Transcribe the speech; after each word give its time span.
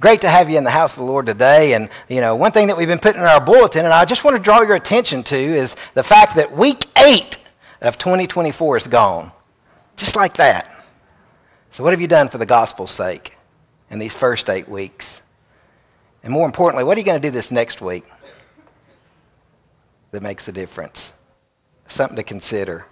great 0.00 0.22
to 0.22 0.28
have 0.28 0.50
you 0.50 0.56
in 0.58 0.64
the 0.64 0.70
house 0.70 0.94
of 0.94 1.00
the 1.00 1.04
Lord 1.04 1.26
today. 1.26 1.74
And, 1.74 1.90
you 2.08 2.20
know, 2.20 2.34
one 2.34 2.52
thing 2.52 2.66
that 2.68 2.76
we've 2.76 2.88
been 2.88 2.98
putting 2.98 3.20
in 3.20 3.26
our 3.26 3.44
bulletin, 3.44 3.84
and 3.84 3.94
I 3.94 4.06
just 4.06 4.24
want 4.24 4.36
to 4.36 4.42
draw 4.42 4.62
your 4.62 4.74
attention 4.74 5.22
to, 5.24 5.36
is 5.36 5.76
the 5.94 6.02
fact 6.02 6.36
that 6.36 6.56
week 6.56 6.86
eight 6.98 7.38
of 7.80 7.98
2024 7.98 8.78
is 8.78 8.86
gone. 8.86 9.30
Just 9.96 10.16
like 10.16 10.38
that. 10.38 10.84
So, 11.72 11.84
what 11.84 11.92
have 11.92 12.00
you 12.00 12.08
done 12.08 12.28
for 12.28 12.38
the 12.38 12.46
gospel's 12.46 12.90
sake 12.90 13.36
in 13.90 13.98
these 13.98 14.14
first 14.14 14.48
eight 14.48 14.68
weeks? 14.68 15.22
And 16.22 16.32
more 16.32 16.46
importantly, 16.46 16.84
what 16.84 16.96
are 16.96 17.00
you 17.00 17.06
going 17.06 17.20
to 17.20 17.28
do 17.28 17.30
this 17.30 17.50
next 17.50 17.80
week 17.80 18.04
that 20.10 20.22
makes 20.22 20.48
a 20.48 20.52
difference? 20.52 21.12
Something 21.86 22.16
to 22.16 22.22
consider. 22.22 22.86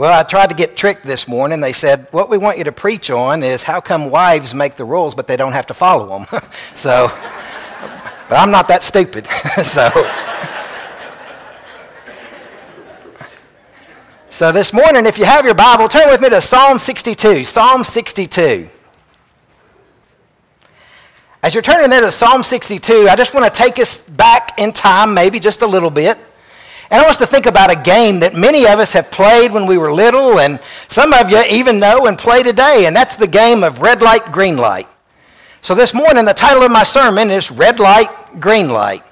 Well, 0.00 0.18
I 0.18 0.22
tried 0.22 0.48
to 0.48 0.54
get 0.54 0.78
tricked 0.78 1.04
this 1.04 1.28
morning. 1.28 1.60
They 1.60 1.74
said, 1.74 2.06
what 2.10 2.30
we 2.30 2.38
want 2.38 2.56
you 2.56 2.64
to 2.64 2.72
preach 2.72 3.10
on 3.10 3.42
is 3.42 3.62
how 3.62 3.82
come 3.82 4.08
wives 4.08 4.54
make 4.54 4.76
the 4.76 4.84
rules, 4.86 5.14
but 5.14 5.26
they 5.26 5.36
don't 5.36 5.52
have 5.52 5.66
to 5.66 5.74
follow 5.74 6.08
them. 6.08 6.40
so, 6.74 7.08
but 8.30 8.38
I'm 8.38 8.50
not 8.50 8.66
that 8.68 8.82
stupid. 8.82 9.26
so, 9.62 9.90
so 14.30 14.50
this 14.52 14.72
morning, 14.72 15.04
if 15.04 15.18
you 15.18 15.26
have 15.26 15.44
your 15.44 15.52
Bible, 15.52 15.86
turn 15.86 16.08
with 16.08 16.22
me 16.22 16.30
to 16.30 16.40
Psalm 16.40 16.78
62. 16.78 17.44
Psalm 17.44 17.84
62. 17.84 18.70
As 21.42 21.54
you're 21.54 21.60
turning 21.60 21.90
there 21.90 22.00
to 22.00 22.10
Psalm 22.10 22.42
62, 22.42 23.06
I 23.06 23.16
just 23.16 23.34
want 23.34 23.44
to 23.44 23.52
take 23.52 23.78
us 23.78 23.98
back 23.98 24.58
in 24.58 24.72
time, 24.72 25.12
maybe 25.12 25.38
just 25.38 25.60
a 25.60 25.66
little 25.66 25.90
bit. 25.90 26.16
And 26.90 26.98
I 26.98 27.02
want 27.02 27.12
us 27.12 27.18
to 27.18 27.26
think 27.26 27.46
about 27.46 27.70
a 27.70 27.76
game 27.76 28.18
that 28.20 28.34
many 28.34 28.66
of 28.66 28.80
us 28.80 28.92
have 28.94 29.12
played 29.12 29.52
when 29.52 29.66
we 29.66 29.78
were 29.78 29.92
little, 29.92 30.40
and 30.40 30.58
some 30.88 31.12
of 31.12 31.30
you 31.30 31.40
even 31.48 31.78
know 31.78 32.06
and 32.06 32.18
play 32.18 32.42
today, 32.42 32.86
and 32.86 32.96
that's 32.96 33.14
the 33.14 33.28
game 33.28 33.62
of 33.62 33.80
red 33.80 34.02
light, 34.02 34.32
green 34.32 34.56
light. 34.56 34.88
So 35.62 35.74
this 35.74 35.94
morning, 35.94 36.24
the 36.24 36.34
title 36.34 36.64
of 36.64 36.72
my 36.72 36.82
sermon 36.82 37.30
is 37.30 37.50
Red 37.50 37.78
Light, 37.78 38.08
Green 38.40 38.70
Light. 38.70 39.04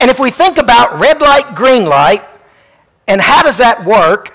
And 0.00 0.10
if 0.10 0.18
we 0.18 0.30
think 0.30 0.58
about 0.58 0.98
red 0.98 1.20
light, 1.20 1.54
green 1.54 1.86
light, 1.86 2.24
and 3.06 3.20
how 3.20 3.42
does 3.42 3.58
that 3.58 3.84
work, 3.84 4.34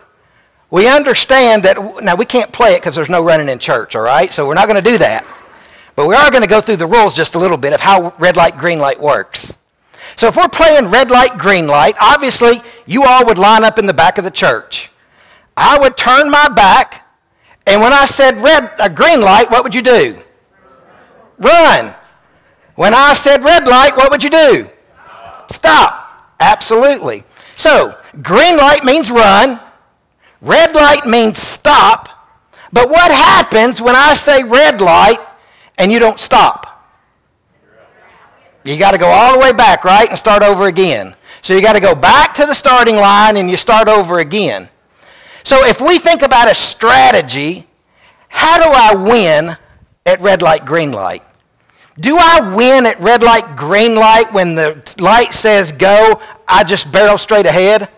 we 0.72 0.88
understand 0.88 1.64
that, 1.64 2.04
now 2.04 2.16
we 2.16 2.26
can't 2.26 2.52
play 2.54 2.76
it 2.76 2.82
because 2.82 2.96
there's 2.96 3.10
no 3.10 3.24
running 3.24 3.50
in 3.50 3.60
church, 3.60 3.96
all 3.96 4.04
right? 4.04 4.34
So 4.34 4.48
we're 4.48 4.54
not 4.54 4.68
going 4.68 4.82
to 4.82 4.90
do 4.90 4.98
that. 5.00 5.28
But 5.96 6.08
we 6.08 6.16
are 6.16 6.32
going 6.32 6.44
to 6.44 6.50
go 6.50 6.62
through 6.62 6.78
the 6.78 6.88
rules 6.88 7.14
just 7.14 7.36
a 7.36 7.40
little 7.40 7.58
bit 7.58 7.74
of 7.74 7.82
how 7.82 8.14
red 8.20 8.38
light, 8.38 8.58
green 8.58 8.80
light 8.80 9.00
works. 9.00 9.54
So 10.16 10.28
if 10.28 10.36
we're 10.38 10.50
playing 10.50 10.90
red 10.90 11.12
light, 11.12 11.38
green 11.38 11.68
light, 11.68 11.96
obviously 12.00 12.62
you 12.86 13.04
all 13.04 13.26
would 13.26 13.38
line 13.38 13.64
up 13.64 13.80
in 13.80 13.86
the 13.86 13.94
back 13.94 14.18
of 14.18 14.24
the 14.24 14.32
church. 14.32 14.92
I 15.56 15.78
would 15.80 15.98
turn 15.98 16.30
my 16.30 16.50
back, 16.50 17.08
and 17.66 17.82
when 17.82 17.94
I 17.94 18.06
said 18.06 18.40
red, 18.40 18.72
a 18.80 18.90
green 18.90 19.22
light, 19.22 19.50
what 19.50 19.64
would 19.64 19.76
you 19.76 19.82
do? 19.82 20.22
Run. 21.38 21.94
When 22.76 22.94
I 22.94 23.14
said 23.14 23.44
red 23.44 23.68
light, 23.68 23.96
what 23.96 24.12
would 24.12 24.24
you 24.24 24.30
do? 24.30 24.70
Stop. 25.52 26.36
Absolutely. 26.40 27.24
So, 27.56 27.98
green 28.22 28.58
light 28.58 28.84
means 28.84 29.12
run. 29.12 29.60
Red 30.42 30.76
light 30.76 31.06
means 31.06 31.42
stop. 31.42 32.10
But 32.72 32.90
what 32.90 33.12
happens 33.12 33.82
when 33.82 33.96
I 33.96 34.16
say 34.16 34.44
red 34.44 34.82
light 34.82 35.20
and 35.78 35.92
you 35.92 36.00
don't 36.00 36.20
stop? 36.20 36.73
You 38.64 38.78
got 38.78 38.92
to 38.92 38.98
go 38.98 39.08
all 39.08 39.34
the 39.34 39.40
way 39.40 39.52
back, 39.52 39.84
right, 39.84 40.08
and 40.10 40.18
start 40.18 40.42
over 40.44 40.68
again. 40.68 41.16
So 41.42 41.54
you 41.54 41.62
got 41.62 41.74
to 41.74 41.82
go 41.82 41.96
back 41.96 42.34
to 42.36 42.46
the 42.46 42.54
starting 42.54 42.96
line 42.96 43.36
and 43.38 43.50
you 43.50 43.58
start 43.58 43.88
over 43.88 44.20
again. 44.20 44.70
So 45.44 45.66
if 45.66 45.82
we 45.82 46.00
think 46.00 46.22
about 46.22 46.50
a 46.50 46.56
strategy, 46.56 47.68
how 48.30 48.58
do 48.58 48.70
I 48.70 48.96
win 48.96 49.58
at 50.06 50.22
red 50.22 50.42
light, 50.42 50.66
green 50.66 50.92
light? 50.92 51.24
Do 52.00 52.18
I 52.18 52.56
win 52.56 52.86
at 52.86 53.00
red 53.02 53.22
light, 53.22 53.56
green 53.56 53.96
light 53.96 54.32
when 54.34 54.56
the 54.56 54.82
light 55.00 55.34
says 55.34 55.72
go, 55.72 56.20
I 56.48 56.64
just 56.64 56.92
barrel 56.92 57.18
straight 57.18 57.46
ahead? 57.46 57.90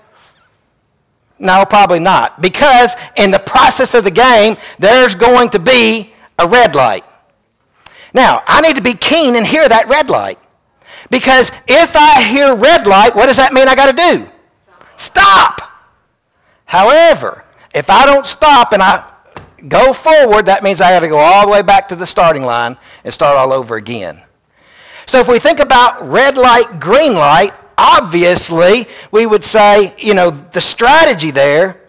No, 1.38 1.64
probably 1.66 2.00
not. 2.00 2.42
Because 2.42 2.96
in 3.16 3.32
the 3.32 3.40
process 3.40 3.94
of 3.94 4.04
the 4.04 4.12
game, 4.12 4.58
there's 4.80 5.16
going 5.16 5.50
to 5.50 5.60
be 5.60 6.14
a 6.40 6.48
red 6.48 6.76
light. 6.76 7.06
Now, 8.14 8.44
I 8.48 8.62
need 8.62 8.76
to 8.76 8.82
be 8.82 8.94
keen 8.94 9.36
and 9.36 9.46
hear 9.46 9.68
that 9.68 9.88
red 9.88 10.10
light. 10.10 10.40
Because 11.10 11.52
if 11.68 11.96
I 11.96 12.24
hear 12.24 12.56
red 12.56 12.88
light, 12.88 13.16
what 13.16 13.28
does 13.28 13.38
that 13.38 13.54
mean 13.54 13.68
I 13.68 13.76
got 13.76 13.96
to 13.96 14.16
do? 14.18 14.30
Stop. 14.98 15.62
However, 16.66 17.44
if 17.74 17.90
I 17.90 18.06
don't 18.06 18.26
stop 18.26 18.74
and 18.74 18.82
I 18.82 19.12
go 19.68 19.94
forward, 19.94 20.46
that 20.48 20.64
means 20.64 20.82
I 20.82 20.92
got 20.92 21.02
to 21.02 21.08
go 21.08 21.18
all 21.18 21.46
the 21.46 21.52
way 21.52 21.62
back 21.62 21.90
to 21.90 21.96
the 21.96 22.08
starting 22.08 22.44
line 22.44 22.78
and 23.04 23.14
start 23.14 23.38
all 23.38 23.54
over 23.54 23.76
again. 23.76 24.22
So 25.06 25.20
if 25.20 25.28
we 25.28 25.40
think 25.40 25.60
about 25.60 26.08
red 26.10 26.38
light, 26.38 26.80
green 26.80 27.14
light, 27.14 27.54
obviously 27.78 28.88
we 29.12 29.26
would 29.26 29.44
say, 29.44 29.94
you 30.00 30.14
know, 30.14 30.32
the 30.32 30.62
strategy 30.62 31.32
there 31.32 31.82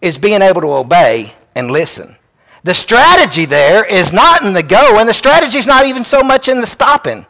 is 0.00 0.18
being 0.18 0.42
able 0.42 0.60
to 0.60 0.72
obey 0.72 1.32
and 1.54 1.70
listen. 1.70 2.16
The 2.64 2.74
strategy 2.74 3.44
there 3.44 3.84
is 3.84 4.12
not 4.12 4.42
in 4.42 4.52
the 4.52 4.62
go, 4.62 4.98
and 4.98 5.08
the 5.08 5.14
strategy 5.14 5.58
is 5.58 5.66
not 5.66 5.86
even 5.86 6.04
so 6.04 6.22
much 6.22 6.48
in 6.48 6.60
the 6.60 6.66
stopping. 6.66 7.26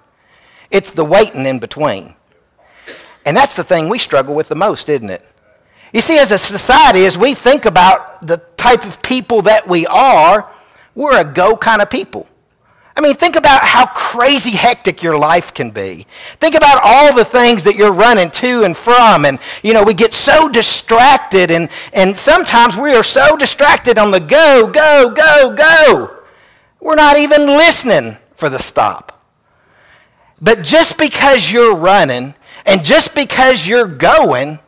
It's 0.72 0.90
the 0.90 1.04
waiting 1.04 1.46
in 1.46 1.58
between. 1.58 2.14
And 3.24 3.36
that's 3.36 3.54
the 3.54 3.62
thing 3.62 3.88
we 3.88 3.98
struggle 3.98 4.34
with 4.34 4.48
the 4.48 4.56
most, 4.56 4.88
isn't 4.88 5.10
it? 5.10 5.24
You 5.92 6.00
see, 6.00 6.18
as 6.18 6.32
a 6.32 6.38
society, 6.38 7.04
as 7.04 7.18
we 7.18 7.34
think 7.34 7.66
about 7.66 8.26
the 8.26 8.38
type 8.56 8.84
of 8.84 9.02
people 9.02 9.42
that 9.42 9.68
we 9.68 9.86
are, 9.86 10.50
we're 10.94 11.20
a 11.20 11.24
go 11.24 11.56
kind 11.56 11.82
of 11.82 11.90
people. 11.90 12.26
I 12.94 13.00
mean, 13.00 13.14
think 13.14 13.36
about 13.36 13.62
how 13.62 13.86
crazy 13.86 14.50
hectic 14.50 15.02
your 15.02 15.16
life 15.16 15.54
can 15.54 15.70
be. 15.70 16.06
Think 16.40 16.54
about 16.54 16.80
all 16.82 17.14
the 17.14 17.24
things 17.24 17.62
that 17.64 17.76
you're 17.76 17.92
running 17.92 18.30
to 18.32 18.64
and 18.64 18.76
from. 18.76 19.24
And, 19.24 19.38
you 19.62 19.72
know, 19.72 19.82
we 19.82 19.94
get 19.94 20.12
so 20.12 20.48
distracted, 20.48 21.50
and, 21.50 21.70
and 21.94 22.16
sometimes 22.16 22.76
we 22.76 22.94
are 22.94 23.02
so 23.02 23.36
distracted 23.36 23.98
on 23.98 24.10
the 24.10 24.20
go, 24.20 24.70
go, 24.70 25.10
go, 25.10 25.54
go. 25.54 26.18
We're 26.80 26.96
not 26.96 27.16
even 27.16 27.46
listening 27.46 28.18
for 28.36 28.50
the 28.50 28.58
stop. 28.58 29.21
But 30.42 30.62
just 30.62 30.98
because 30.98 31.50
you're 31.50 31.76
running 31.76 32.34
and 32.66 32.84
just 32.84 33.14
because 33.14 33.66
you're 33.66 33.86
going, 33.86 34.58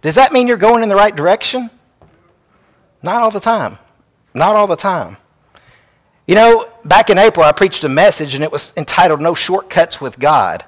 does 0.00 0.14
that 0.14 0.32
mean 0.32 0.48
you're 0.48 0.56
going 0.56 0.82
in 0.82 0.88
the 0.88 0.96
right 0.96 1.14
direction? 1.14 1.70
Not 3.02 3.22
all 3.22 3.30
the 3.30 3.38
time. 3.38 3.78
Not 4.34 4.56
all 4.56 4.66
the 4.66 4.74
time. 4.74 5.18
You 6.26 6.34
know, 6.34 6.68
back 6.84 7.10
in 7.10 7.18
April, 7.18 7.44
I 7.44 7.52
preached 7.52 7.84
a 7.84 7.88
message 7.90 8.34
and 8.34 8.42
it 8.42 8.50
was 8.50 8.72
entitled 8.76 9.20
No 9.20 9.34
Shortcuts 9.34 10.00
with 10.00 10.18
God. 10.18 10.64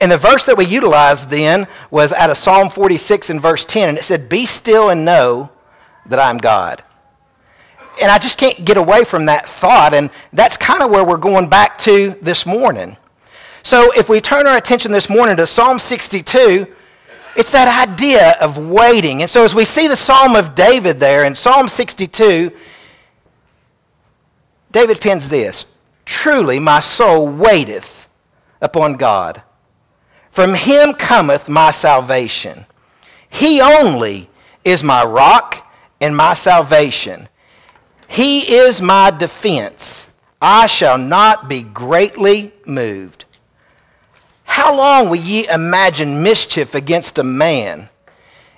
And 0.00 0.10
the 0.10 0.18
verse 0.18 0.44
that 0.44 0.58
we 0.58 0.66
utilized 0.66 1.30
then 1.30 1.66
was 1.90 2.12
out 2.12 2.28
of 2.28 2.36
Psalm 2.36 2.70
46 2.70 3.30
and 3.30 3.40
verse 3.40 3.64
10, 3.64 3.88
and 3.88 3.98
it 3.98 4.04
said, 4.04 4.28
Be 4.28 4.46
still 4.46 4.90
and 4.90 5.04
know 5.04 5.50
that 6.06 6.18
I'm 6.18 6.38
God. 6.38 6.82
And 8.00 8.10
I 8.10 8.18
just 8.18 8.36
can't 8.36 8.64
get 8.64 8.76
away 8.76 9.04
from 9.04 9.26
that 9.26 9.48
thought, 9.48 9.94
and 9.94 10.10
that's 10.32 10.56
kind 10.56 10.82
of 10.82 10.90
where 10.90 11.04
we're 11.04 11.18
going 11.18 11.48
back 11.48 11.78
to 11.80 12.16
this 12.20 12.46
morning. 12.46 12.96
So 13.62 13.92
if 13.92 14.08
we 14.08 14.20
turn 14.20 14.46
our 14.46 14.56
attention 14.56 14.90
this 14.90 15.08
morning 15.08 15.36
to 15.36 15.46
Psalm 15.46 15.78
62, 15.78 16.66
it's 17.36 17.50
that 17.52 17.88
idea 17.88 18.32
of 18.40 18.58
waiting. 18.58 19.22
And 19.22 19.30
so 19.30 19.44
as 19.44 19.54
we 19.54 19.64
see 19.64 19.88
the 19.88 19.96
Psalm 19.96 20.34
of 20.34 20.54
David 20.54 20.98
there 20.98 21.24
in 21.24 21.34
Psalm 21.34 21.68
62, 21.68 22.50
David 24.72 25.00
pens 25.00 25.28
this 25.28 25.66
Truly 26.04 26.58
my 26.58 26.80
soul 26.80 27.28
waiteth 27.28 28.08
upon 28.60 28.94
God. 28.94 29.42
From 30.32 30.54
him 30.54 30.94
cometh 30.94 31.48
my 31.48 31.70
salvation. 31.70 32.66
He 33.28 33.60
only 33.60 34.28
is 34.64 34.82
my 34.82 35.04
rock 35.04 35.66
and 36.00 36.16
my 36.16 36.34
salvation. 36.34 37.28
He 38.08 38.54
is 38.54 38.82
my 38.82 39.10
defense. 39.10 40.08
I 40.40 40.66
shall 40.66 40.98
not 40.98 41.48
be 41.48 41.62
greatly 41.62 42.52
moved. 42.66 43.24
How 44.52 44.76
long 44.76 45.08
will 45.08 45.16
ye 45.16 45.48
imagine 45.48 46.22
mischief 46.22 46.74
against 46.74 47.18
a 47.18 47.22
man? 47.22 47.88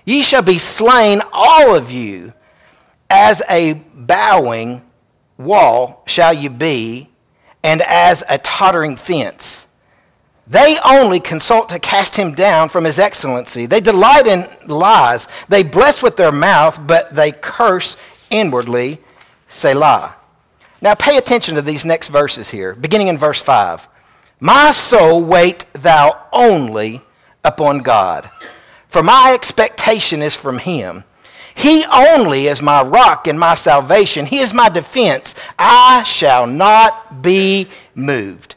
Ye 0.05 0.23
shall 0.25 0.43
be 0.43 0.59
slain, 0.59 1.23
all 1.33 1.73
of 1.73 1.93
you, 1.93 2.33
as 3.09 3.45
a 3.49 3.75
bowing 3.95 4.83
wall 5.39 6.03
shall 6.09 6.35
you 6.35 6.51
be, 6.51 7.11
and 7.63 7.81
as 7.83 8.25
a 8.29 8.39
tottering 8.39 8.97
fence. 8.97 9.69
They 10.49 10.79
only 10.85 11.21
consult 11.21 11.69
to 11.69 11.79
cast 11.79 12.17
him 12.17 12.35
down 12.35 12.71
from 12.71 12.83
his 12.83 12.99
excellency. 12.99 13.67
They 13.67 13.81
delight 13.81 14.27
in 14.27 14.49
lies. 14.67 15.29
They 15.49 15.63
bless 15.63 16.03
with 16.03 16.17
their 16.17 16.33
mouth, 16.33 16.77
but 16.85 17.15
they 17.15 17.31
curse 17.31 17.97
inwardly. 18.31 18.99
Selah. 19.47 20.17
Now 20.83 20.95
pay 20.97 21.19
attention 21.19 21.55
to 21.55 21.63
these 21.63 21.85
next 21.85 22.09
verses 22.09 22.51
here, 22.51 22.75
beginning 22.75 23.07
in 23.07 23.17
verse 23.17 23.41
5. 23.41 23.87
My 24.41 24.73
soul, 24.73 25.23
wait 25.23 25.65
thou 25.73 26.27
only 26.33 27.03
upon 27.45 27.79
God, 27.79 28.31
for 28.89 29.03
my 29.03 29.33
expectation 29.35 30.23
is 30.23 30.35
from 30.35 30.59
him. 30.59 31.05
He 31.55 31.85
only 31.85 32.49
is 32.49 32.61
my 32.61 32.83
rock 32.83 33.29
and 33.29 33.39
my 33.39 33.55
salvation. 33.55 34.27
He 34.27 34.41
is 34.41 34.53
my 34.53 34.69
defense. 34.69 35.35
I 35.59 36.03
shall 36.03 36.47
not 36.47 37.23
be 37.23 37.69
moved. 37.95 38.57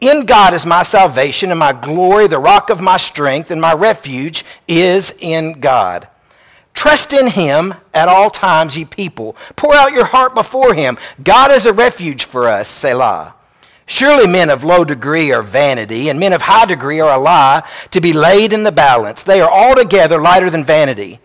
In 0.00 0.26
God 0.26 0.52
is 0.52 0.66
my 0.66 0.82
salvation 0.82 1.50
and 1.50 1.60
my 1.60 1.72
glory, 1.72 2.26
the 2.26 2.38
rock 2.38 2.70
of 2.70 2.80
my 2.80 2.96
strength, 2.96 3.50
and 3.50 3.60
my 3.60 3.72
refuge 3.72 4.44
is 4.66 5.14
in 5.20 5.60
God. 5.60 6.08
Trust 6.74 7.12
in 7.12 7.28
him 7.28 7.72
at 7.94 8.08
all 8.08 8.30
times, 8.30 8.76
ye 8.76 8.84
people. 8.84 9.36
Pour 9.54 9.74
out 9.74 9.92
your 9.92 10.04
heart 10.04 10.34
before 10.34 10.74
him. 10.74 10.98
God 11.22 11.52
is 11.52 11.66
a 11.66 11.72
refuge 11.72 12.24
for 12.24 12.48
us, 12.48 12.68
Selah. 12.68 13.34
Surely 13.86 14.26
men 14.26 14.48
of 14.48 14.64
low 14.64 14.84
degree 14.84 15.30
are 15.32 15.42
vanity, 15.42 16.08
and 16.08 16.18
men 16.18 16.32
of 16.32 16.42
high 16.42 16.64
degree 16.64 17.00
are 17.00 17.14
a 17.14 17.20
lie, 17.20 17.68
to 17.90 18.00
be 18.00 18.12
laid 18.12 18.52
in 18.52 18.62
the 18.62 18.72
balance. 18.72 19.22
They 19.22 19.40
are 19.40 19.50
altogether 19.50 20.20
lighter 20.20 20.48
than 20.48 20.64
vanity. 20.64 21.20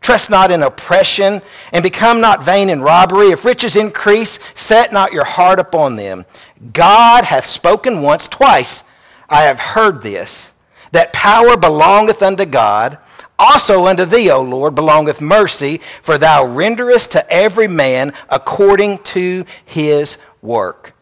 Trust 0.00 0.30
not 0.30 0.52
in 0.52 0.62
oppression, 0.62 1.42
and 1.72 1.82
become 1.82 2.20
not 2.20 2.44
vain 2.44 2.70
in 2.70 2.82
robbery. 2.82 3.30
If 3.30 3.44
riches 3.44 3.74
increase, 3.74 4.38
set 4.54 4.92
not 4.92 5.12
your 5.12 5.24
heart 5.24 5.58
upon 5.58 5.96
them. 5.96 6.24
God 6.72 7.24
hath 7.24 7.46
spoken 7.46 8.00
once, 8.00 8.28
twice 8.28 8.84
I 9.28 9.42
have 9.42 9.58
heard 9.58 10.02
this, 10.02 10.52
that 10.92 11.12
power 11.12 11.56
belongeth 11.56 12.22
unto 12.22 12.44
God. 12.44 12.98
Also 13.40 13.86
unto 13.86 14.04
thee, 14.04 14.30
O 14.30 14.40
Lord, 14.40 14.74
belongeth 14.74 15.20
mercy, 15.20 15.80
for 16.02 16.16
thou 16.16 16.44
renderest 16.44 17.10
to 17.12 17.30
every 17.30 17.68
man 17.68 18.12
according 18.28 18.98
to 18.98 19.44
his 19.64 20.18
work. 20.42 20.94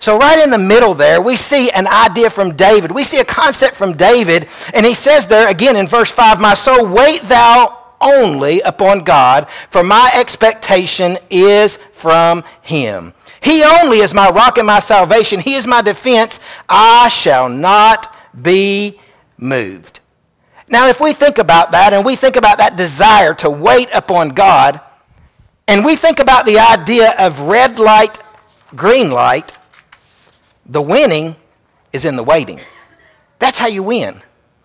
So, 0.00 0.16
right 0.16 0.38
in 0.38 0.50
the 0.50 0.58
middle 0.58 0.94
there, 0.94 1.20
we 1.20 1.36
see 1.36 1.70
an 1.70 1.88
idea 1.88 2.30
from 2.30 2.54
David. 2.54 2.92
We 2.92 3.02
see 3.02 3.18
a 3.18 3.24
concept 3.24 3.74
from 3.74 3.96
David, 3.96 4.48
and 4.72 4.86
he 4.86 4.94
says 4.94 5.26
there 5.26 5.48
again 5.48 5.74
in 5.76 5.88
verse 5.88 6.10
5 6.12 6.40
My 6.40 6.54
soul, 6.54 6.86
wait 6.86 7.22
thou 7.22 7.76
only 8.00 8.60
upon 8.60 9.00
God, 9.00 9.48
for 9.70 9.82
my 9.82 10.10
expectation 10.14 11.18
is 11.30 11.78
from 11.94 12.44
him. 12.62 13.12
He 13.40 13.64
only 13.64 13.98
is 13.98 14.14
my 14.14 14.30
rock 14.30 14.58
and 14.58 14.66
my 14.66 14.80
salvation. 14.80 15.40
He 15.40 15.54
is 15.54 15.66
my 15.66 15.82
defense. 15.82 16.38
I 16.68 17.08
shall 17.08 17.48
not 17.48 18.14
be 18.40 19.00
moved. 19.36 20.00
Now, 20.68 20.88
if 20.88 21.00
we 21.00 21.12
think 21.12 21.38
about 21.38 21.72
that 21.72 21.92
and 21.92 22.04
we 22.04 22.14
think 22.14 22.36
about 22.36 22.58
that 22.58 22.76
desire 22.76 23.34
to 23.34 23.50
wait 23.50 23.88
upon 23.92 24.30
God, 24.30 24.80
and 25.66 25.84
we 25.84 25.96
think 25.96 26.18
about 26.20 26.46
the 26.46 26.58
idea 26.58 27.14
of 27.18 27.40
red 27.40 27.78
light, 27.78 28.18
green 28.74 29.10
light, 29.10 29.57
the 30.68 30.82
winning 30.82 31.36
is 31.92 32.04
in 32.04 32.16
the 32.16 32.22
waiting. 32.22 32.60
That's 33.38 33.58
how 33.58 33.68
you 33.68 33.82
win. 33.82 34.22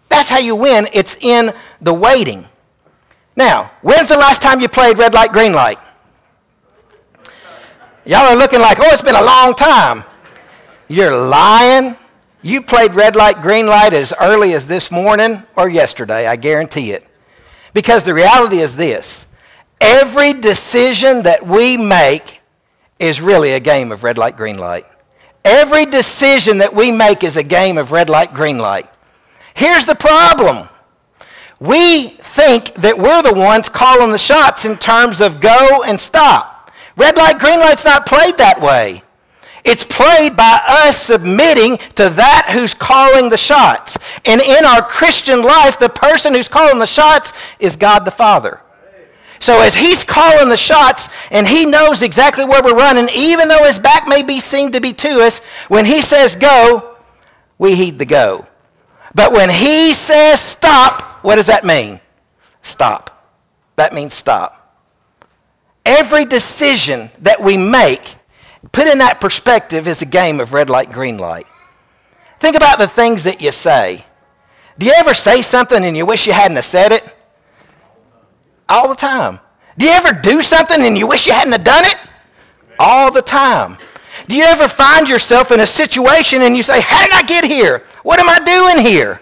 That's 0.10 0.30
how 0.30 0.40
you 0.40 0.56
win. 0.56 0.88
It's 0.94 1.18
in 1.22 1.52
the 1.82 1.94
waiting. 1.94 2.48
Now, 3.36 3.72
when's 3.82 4.10
the 4.10 4.18
last 4.18 4.42
time 4.42 4.60
you 4.60 4.70
played 4.70 4.98
red 4.98 5.14
light, 5.14 5.32
green 5.32 5.54
light? 5.54 5.80
Y'all 8.06 8.20
are 8.20 8.36
looking 8.36 8.60
like, 8.60 8.80
oh, 8.80 8.90
it's 8.92 9.02
been 9.02 9.16
a 9.16 9.24
long 9.24 9.54
time. 9.56 10.04
You're 10.88 11.16
lying. 11.16 11.96
You 12.42 12.62
played 12.62 12.94
red 12.94 13.16
light, 13.16 13.42
green 13.42 13.66
light 13.66 13.94
as 13.94 14.14
early 14.20 14.54
as 14.54 14.68
this 14.68 14.92
morning 14.92 15.44
or 15.56 15.70
yesterday, 15.70 16.28
I 16.28 16.36
guarantee 16.36 16.92
it. 16.92 17.08
Because 17.74 18.04
the 18.04 18.14
reality 18.14 18.58
is 18.58 18.76
this 18.76 19.26
every 19.80 20.34
decision 20.34 21.24
that 21.24 21.46
we 21.46 21.78
make 21.78 22.42
is 23.00 23.22
really 23.22 23.54
a 23.54 23.60
game 23.60 23.92
of 23.92 24.04
red 24.04 24.18
light, 24.18 24.38
green 24.38 24.58
light. 24.58 24.86
Every 25.46 25.86
decision 25.86 26.60
that 26.60 26.74
we 26.74 26.92
make 26.92 27.24
is 27.24 27.36
a 27.36 27.44
game 27.44 27.78
of 27.78 27.92
red 27.92 28.10
light, 28.10 28.34
green 28.34 28.58
light. 28.58 28.90
Here's 29.54 29.86
the 29.86 29.96
problem 29.96 30.70
we 31.60 32.10
think 32.10 32.74
that 32.76 32.98
we're 32.98 33.22
the 33.22 33.34
ones 33.34 33.70
calling 33.70 34.12
the 34.12 34.18
shots 34.18 34.66
in 34.66 34.78
terms 34.78 35.22
of 35.22 35.40
go 35.40 35.84
and 35.84 36.00
stop. 36.00 36.72
Red 36.98 37.16
light, 37.16 37.40
green 37.40 37.60
light's 37.60 37.86
not 37.86 38.06
played 38.06 38.38
that 38.38 38.60
way. 38.60 39.04
It's 39.64 39.86
played 39.86 40.36
by 40.36 40.60
us 40.68 41.02
submitting 41.02 41.78
to 41.96 42.10
that 42.10 42.50
who's 42.52 42.74
calling 42.74 43.30
the 43.30 43.38
shots. 43.38 43.98
And 44.26 44.42
in 44.42 44.66
our 44.66 44.86
Christian 44.86 45.42
life, 45.42 45.80
the 45.80 45.88
person 45.88 46.34
who's 46.34 46.50
calling 46.50 46.80
the 46.80 46.86
shots 46.86 47.32
is 47.60 47.78
God 47.78 48.04
the 48.04 48.12
Father. 48.12 48.60
So 49.44 49.60
as 49.60 49.76
he's 49.76 50.06
calling 50.06 50.48
the 50.48 50.56
shots 50.56 51.10
and 51.30 51.46
he 51.46 51.66
knows 51.66 52.02
exactly 52.02 52.46
where 52.46 52.64
we're 52.64 52.78
running, 52.78 53.10
even 53.14 53.50
though 53.50 53.66
his 53.66 53.78
back 53.78 54.08
may 54.08 54.24
be 54.24 54.40
seen 54.40 54.72
to 54.72 54.80
be 54.80 54.94
to 54.94 55.20
us, 55.20 55.40
when 55.68 55.84
he 55.84 56.02
says 56.02 56.38
go, 56.38 56.96
we 57.58 57.76
heed 57.76 58.00
the 58.00 58.06
go. 58.06 58.48
But 59.14 59.34
when 59.34 59.50
he 59.50 59.92
says 59.92 60.40
stop, 60.40 61.26
what 61.26 61.36
does 61.36 61.48
that 61.48 61.66
mean? 61.66 62.00
Stop. 62.62 63.34
That 63.76 63.92
means 63.92 64.14
stop. 64.14 64.80
Every 65.86 66.24
decision 66.24 67.12
that 67.20 67.42
we 67.42 67.58
make, 67.58 68.16
put 68.72 68.88
in 68.88 69.00
that 69.00 69.20
perspective, 69.20 69.90
is 69.90 70.02
a 70.02 70.06
game 70.06 70.40
of 70.40 70.54
red 70.54 70.70
light, 70.70 70.90
green 70.90 71.18
light. 71.18 71.48
Think 72.40 72.56
about 72.56 72.80
the 72.80 72.88
things 72.88 73.24
that 73.24 73.42
you 73.42 73.52
say. 73.52 74.06
Do 74.80 74.86
you 74.86 74.94
ever 74.96 75.14
say 75.14 75.42
something 75.42 75.84
and 75.84 75.98
you 75.98 76.06
wish 76.06 76.28
you 76.28 76.32
hadn't 76.32 76.64
said 76.64 76.94
it? 76.94 77.14
All 78.70 78.88
the 78.88 78.96
time. 78.96 79.40
Do 79.78 79.86
you 79.86 79.92
ever 79.92 80.14
do 80.14 80.42
something 80.42 80.82
and 80.82 80.98
you 80.98 81.08
wish 81.08 81.28
you 81.28 81.34
hadn't 81.34 81.64
done 81.64 81.86
it? 81.86 81.98
All 82.80 83.12
the 83.12 83.22
time. 83.22 83.78
Do 84.28 84.36
you 84.36 84.44
ever 84.44 84.68
find 84.68 85.10
yourself 85.10 85.52
in 85.52 85.60
a 85.60 85.66
situation 85.66 86.42
and 86.42 86.56
you 86.56 86.64
say, 86.64 86.82
How 86.82 87.04
did 87.04 87.14
I 87.14 87.24
get 87.24 87.46
here? 87.46 87.86
What 88.04 88.20
am 88.20 88.30
I 88.30 88.40
doing 88.44 88.86
here? 88.86 89.22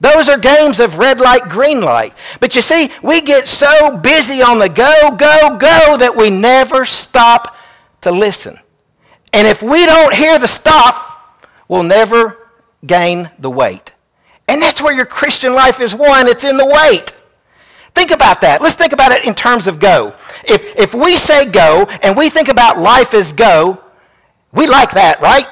Those 0.00 0.28
are 0.28 0.36
games 0.36 0.80
of 0.80 0.98
red 0.98 1.20
light, 1.20 1.48
green 1.48 1.80
light. 1.80 2.14
But 2.40 2.56
you 2.56 2.62
see, 2.62 2.90
we 3.02 3.20
get 3.20 3.48
so 3.48 3.96
busy 3.96 4.42
on 4.42 4.58
the 4.58 4.68
go, 4.68 5.14
go, 5.16 5.56
go 5.56 5.96
that 5.96 6.14
we 6.16 6.28
never 6.28 6.84
stop 6.84 7.56
to 8.00 8.10
listen. 8.10 8.58
And 9.32 9.46
if 9.46 9.62
we 9.62 9.86
don't 9.86 10.12
hear 10.12 10.40
the 10.40 10.48
stop, 10.48 11.46
we'll 11.68 11.84
never 11.84 12.50
gain 12.84 13.30
the 13.38 13.50
wait. 13.50 13.92
And 14.48 14.60
that's 14.60 14.82
where 14.82 14.92
your 14.92 15.06
Christian 15.06 15.54
life 15.54 15.80
is 15.80 15.94
won. 15.94 16.26
It's 16.26 16.44
in 16.44 16.56
the 16.56 16.66
wait. 16.66 17.14
Think 17.94 18.10
about 18.10 18.40
that. 18.40 18.62
Let's 18.62 18.74
think 18.74 18.92
about 18.92 19.12
it 19.12 19.24
in 19.24 19.34
terms 19.34 19.66
of 19.66 19.78
go. 19.78 20.14
If, 20.44 20.64
if 20.76 20.94
we 20.94 21.16
say 21.16 21.44
go 21.44 21.84
and 22.02 22.16
we 22.16 22.30
think 22.30 22.48
about 22.48 22.78
life 22.78 23.14
as 23.14 23.32
go, 23.32 23.82
we 24.52 24.66
like 24.66 24.92
that, 24.92 25.20
right? 25.20 25.46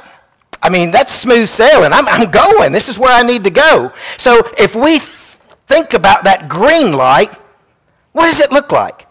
I 0.62 0.69
mean, 0.69 0.90
that's 0.90 1.14
smooth 1.14 1.48
sailing. 1.48 1.92
I'm, 1.92 2.06
I'm 2.08 2.31
going. 2.31 2.72
This 2.72 2.88
is 2.88 2.98
where 2.98 3.12
I 3.12 3.22
need 3.22 3.44
to 3.44 3.50
go. 3.50 3.92
So 4.19 4.42
if 4.58 4.75
we 4.75 4.98
think 4.98 5.94
about 5.94 6.25
that 6.25 6.48
green 6.48 6.92
light, 6.92 7.32
what 8.12 8.26
does 8.26 8.40
it 8.40 8.52
look 8.52 8.72
like? 8.72 9.06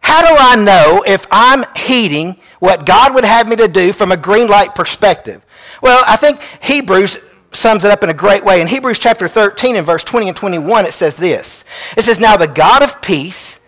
How 0.00 0.20
do 0.22 0.34
I 0.36 0.56
know 0.56 1.04
if 1.06 1.26
I'm 1.30 1.64
heeding 1.76 2.36
what 2.58 2.84
God 2.86 3.14
would 3.14 3.24
have 3.24 3.48
me 3.48 3.56
to 3.56 3.68
do 3.68 3.92
from 3.92 4.12
a 4.12 4.16
green 4.16 4.48
light 4.48 4.74
perspective? 4.74 5.42
Well, 5.80 6.02
I 6.06 6.16
think 6.16 6.40
Hebrews 6.60 7.18
sums 7.52 7.84
it 7.84 7.90
up 7.90 8.02
in 8.02 8.10
a 8.10 8.14
great 8.14 8.44
way. 8.44 8.60
In 8.60 8.66
Hebrews 8.66 8.98
chapter 8.98 9.28
13 9.28 9.76
and 9.76 9.86
verse 9.86 10.04
20 10.04 10.28
and 10.28 10.36
21, 10.36 10.86
it 10.86 10.94
says 10.94 11.16
this. 11.16 11.64
It 11.96 12.02
says, 12.02 12.18
Now 12.18 12.36
the 12.36 12.48
God 12.48 12.82
of 12.82 13.00
peace 13.02 13.60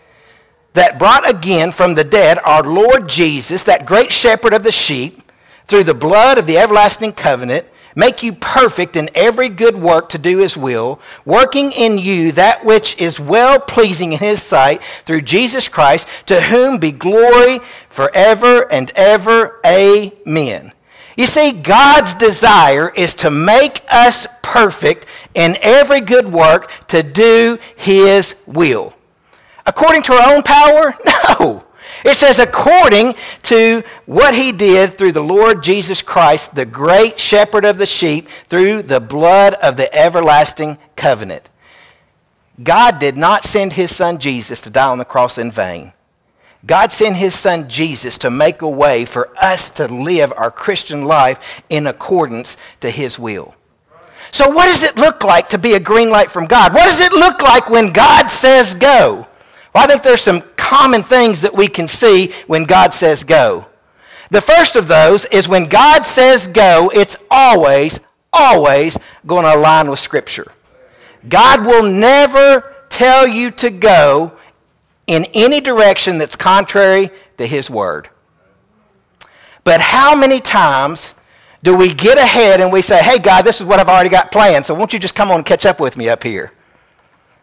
that 0.72 0.98
brought 0.98 1.28
again 1.28 1.72
from 1.72 1.94
the 1.94 2.04
dead 2.04 2.38
our 2.44 2.62
Lord 2.62 3.08
Jesus, 3.08 3.62
that 3.64 3.86
great 3.86 4.12
shepherd 4.12 4.52
of 4.52 4.62
the 4.62 4.72
sheep, 4.72 5.20
through 5.66 5.84
the 5.84 5.94
blood 5.94 6.36
of 6.36 6.46
the 6.46 6.58
everlasting 6.58 7.12
covenant, 7.12 7.66
make 7.94 8.22
you 8.22 8.32
perfect 8.32 8.96
in 8.96 9.08
every 9.14 9.48
good 9.48 9.78
work 9.78 10.08
to 10.10 10.18
do 10.18 10.38
his 10.38 10.56
will, 10.56 11.00
working 11.24 11.72
in 11.72 11.96
you 11.98 12.32
that 12.32 12.64
which 12.64 12.98
is 12.98 13.20
well 13.20 13.60
pleasing 13.60 14.12
in 14.12 14.18
his 14.18 14.42
sight 14.42 14.82
through 15.06 15.22
Jesus 15.22 15.68
Christ, 15.68 16.08
to 16.26 16.40
whom 16.40 16.78
be 16.78 16.92
glory 16.92 17.60
forever 17.88 18.70
and 18.70 18.90
ever. 18.96 19.60
Amen. 19.64 20.72
You 21.16 21.26
see, 21.26 21.52
God's 21.52 22.14
desire 22.14 22.88
is 22.90 23.14
to 23.16 23.30
make 23.30 23.82
us 23.88 24.26
perfect 24.42 25.06
in 25.34 25.56
every 25.62 26.00
good 26.00 26.32
work 26.32 26.70
to 26.88 27.02
do 27.02 27.58
his 27.76 28.34
will. 28.46 28.94
According 29.66 30.02
to 30.04 30.14
our 30.14 30.34
own 30.34 30.42
power? 30.42 30.94
No. 31.38 31.64
It 32.04 32.18
says, 32.18 32.38
according 32.38 33.14
to 33.44 33.82
what 34.04 34.34
he 34.34 34.52
did 34.52 34.98
through 34.98 35.12
the 35.12 35.22
Lord 35.22 35.62
Jesus 35.62 36.02
Christ, 36.02 36.54
the 36.54 36.66
great 36.66 37.18
shepherd 37.18 37.64
of 37.64 37.78
the 37.78 37.86
sheep, 37.86 38.28
through 38.50 38.82
the 38.82 39.00
blood 39.00 39.54
of 39.54 39.78
the 39.78 39.94
everlasting 39.94 40.76
covenant. 40.96 41.48
God 42.62 42.98
did 42.98 43.16
not 43.16 43.46
send 43.46 43.72
his 43.72 43.94
son 43.94 44.18
Jesus 44.18 44.60
to 44.62 44.70
die 44.70 44.90
on 44.90 44.98
the 44.98 45.06
cross 45.06 45.38
in 45.38 45.50
vain. 45.50 45.93
God 46.66 46.92
sent 46.92 47.16
his 47.16 47.34
son 47.34 47.68
Jesus 47.68 48.18
to 48.18 48.30
make 48.30 48.62
a 48.62 48.68
way 48.68 49.04
for 49.04 49.30
us 49.36 49.70
to 49.70 49.86
live 49.86 50.32
our 50.36 50.50
Christian 50.50 51.04
life 51.04 51.62
in 51.68 51.86
accordance 51.86 52.56
to 52.80 52.90
his 52.90 53.18
will. 53.18 53.54
So 54.32 54.48
what 54.50 54.66
does 54.66 54.82
it 54.82 54.96
look 54.96 55.22
like 55.22 55.50
to 55.50 55.58
be 55.58 55.74
a 55.74 55.80
green 55.80 56.10
light 56.10 56.30
from 56.30 56.46
God? 56.46 56.72
What 56.72 56.84
does 56.84 57.00
it 57.00 57.12
look 57.12 57.42
like 57.42 57.68
when 57.68 57.92
God 57.92 58.28
says 58.28 58.74
go? 58.74 59.26
Well, 59.74 59.84
I 59.84 59.86
think 59.86 60.02
there's 60.02 60.22
some 60.22 60.42
common 60.56 61.02
things 61.02 61.42
that 61.42 61.54
we 61.54 61.68
can 61.68 61.86
see 61.86 62.32
when 62.46 62.64
God 62.64 62.94
says 62.94 63.24
go. 63.24 63.66
The 64.30 64.40
first 64.40 64.76
of 64.76 64.88
those 64.88 65.26
is 65.26 65.46
when 65.46 65.66
God 65.66 66.04
says 66.06 66.46
go, 66.46 66.90
it's 66.94 67.16
always, 67.30 68.00
always 68.32 68.96
going 69.26 69.44
to 69.44 69.54
align 69.54 69.90
with 69.90 69.98
Scripture. 69.98 70.50
God 71.28 71.66
will 71.66 71.82
never 71.82 72.74
tell 72.88 73.26
you 73.26 73.50
to 73.52 73.70
go 73.70 74.33
in 75.06 75.26
any 75.34 75.60
direction 75.60 76.18
that's 76.18 76.36
contrary 76.36 77.10
to 77.38 77.46
His 77.46 77.68
Word. 77.68 78.08
But 79.64 79.80
how 79.80 80.14
many 80.14 80.40
times 80.40 81.14
do 81.62 81.76
we 81.76 81.94
get 81.94 82.18
ahead 82.18 82.60
and 82.60 82.70
we 82.70 82.82
say, 82.82 83.02
hey, 83.02 83.18
God, 83.18 83.42
this 83.42 83.60
is 83.60 83.66
what 83.66 83.80
I've 83.80 83.88
already 83.88 84.10
got 84.10 84.30
planned, 84.30 84.66
so 84.66 84.74
won't 84.74 84.92
you 84.92 84.98
just 84.98 85.14
come 85.14 85.30
on 85.30 85.38
and 85.38 85.46
catch 85.46 85.64
up 85.64 85.80
with 85.80 85.96
me 85.96 86.08
up 86.08 86.22
here? 86.22 86.52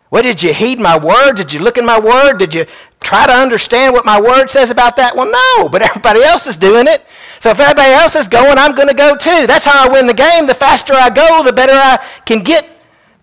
What, 0.09 0.23
did 0.23 0.43
you 0.43 0.53
heed 0.53 0.77
my 0.77 0.97
word? 0.99 1.33
Did 1.35 1.53
you 1.53 1.61
look 1.61 1.77
in 1.77 1.85
my 1.85 1.97
word? 1.97 2.37
Did 2.37 2.53
you 2.53 2.65
try 2.99 3.25
to 3.25 3.33
understand 3.33 3.93
what 3.93 4.05
my 4.05 4.19
word 4.19 4.51
says 4.51 4.69
about 4.69 4.97
that? 4.97 5.15
Well, 5.15 5.31
no, 5.31 5.69
but 5.71 5.81
everybody 5.81 6.21
else 6.21 6.45
is 6.47 6.57
doing 6.57 6.85
it. 6.87 7.05
So 7.39 7.49
if 7.49 7.59
everybody 7.59 7.91
else 7.91 8.15
is 8.15 8.27
going, 8.27 8.57
I'm 8.57 8.75
going 8.75 8.89
to 8.89 8.93
go 8.93 9.15
too. 9.15 9.47
That's 9.47 9.65
how 9.65 9.87
I 9.87 9.91
win 9.91 10.07
the 10.07 10.13
game. 10.13 10.47
The 10.47 10.53
faster 10.53 10.93
I 10.93 11.09
go, 11.09 11.43
the 11.43 11.53
better 11.53 11.73
I 11.73 12.05
can 12.25 12.43
get 12.43 12.67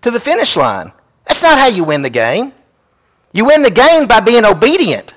to 0.01 0.11
the 0.11 0.19
finish 0.19 0.57
line. 0.57 0.91
That's 1.27 1.43
not 1.43 1.59
how 1.59 1.67
you 1.67 1.83
win 1.83 2.01
the 2.01 2.09
game. 2.09 2.53
You 3.31 3.45
win 3.45 3.61
the 3.61 3.71
game 3.71 4.07
by 4.07 4.19
being 4.19 4.45
obedient. 4.45 5.13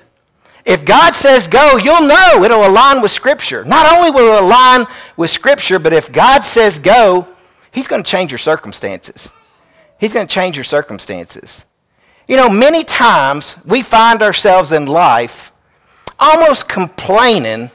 If 0.65 0.85
God 0.85 1.13
says 1.13 1.47
go, 1.47 1.77
you'll 1.77 2.07
know 2.07 2.43
it'll 2.43 2.67
align 2.67 3.01
with 3.01 3.11
Scripture. 3.11 3.65
Not 3.65 3.91
only 3.91 4.11
will 4.11 4.37
it 4.37 4.43
align 4.43 4.85
with 5.17 5.29
Scripture, 5.29 5.79
but 5.79 5.93
if 5.93 6.11
God 6.11 6.45
says 6.45 6.79
go, 6.79 7.27
He's 7.71 7.87
going 7.87 8.03
to 8.03 8.09
change 8.09 8.31
your 8.31 8.37
circumstances. 8.37 9.31
He's 9.99 10.13
going 10.13 10.27
to 10.27 10.33
change 10.33 10.55
your 10.55 10.63
circumstances. 10.63 11.65
You 12.27 12.37
know, 12.37 12.47
many 12.47 12.83
times 12.83 13.57
we 13.65 13.81
find 13.81 14.21
ourselves 14.21 14.71
in 14.71 14.85
life 14.85 15.51
almost 16.19 16.69
complaining 16.69 17.71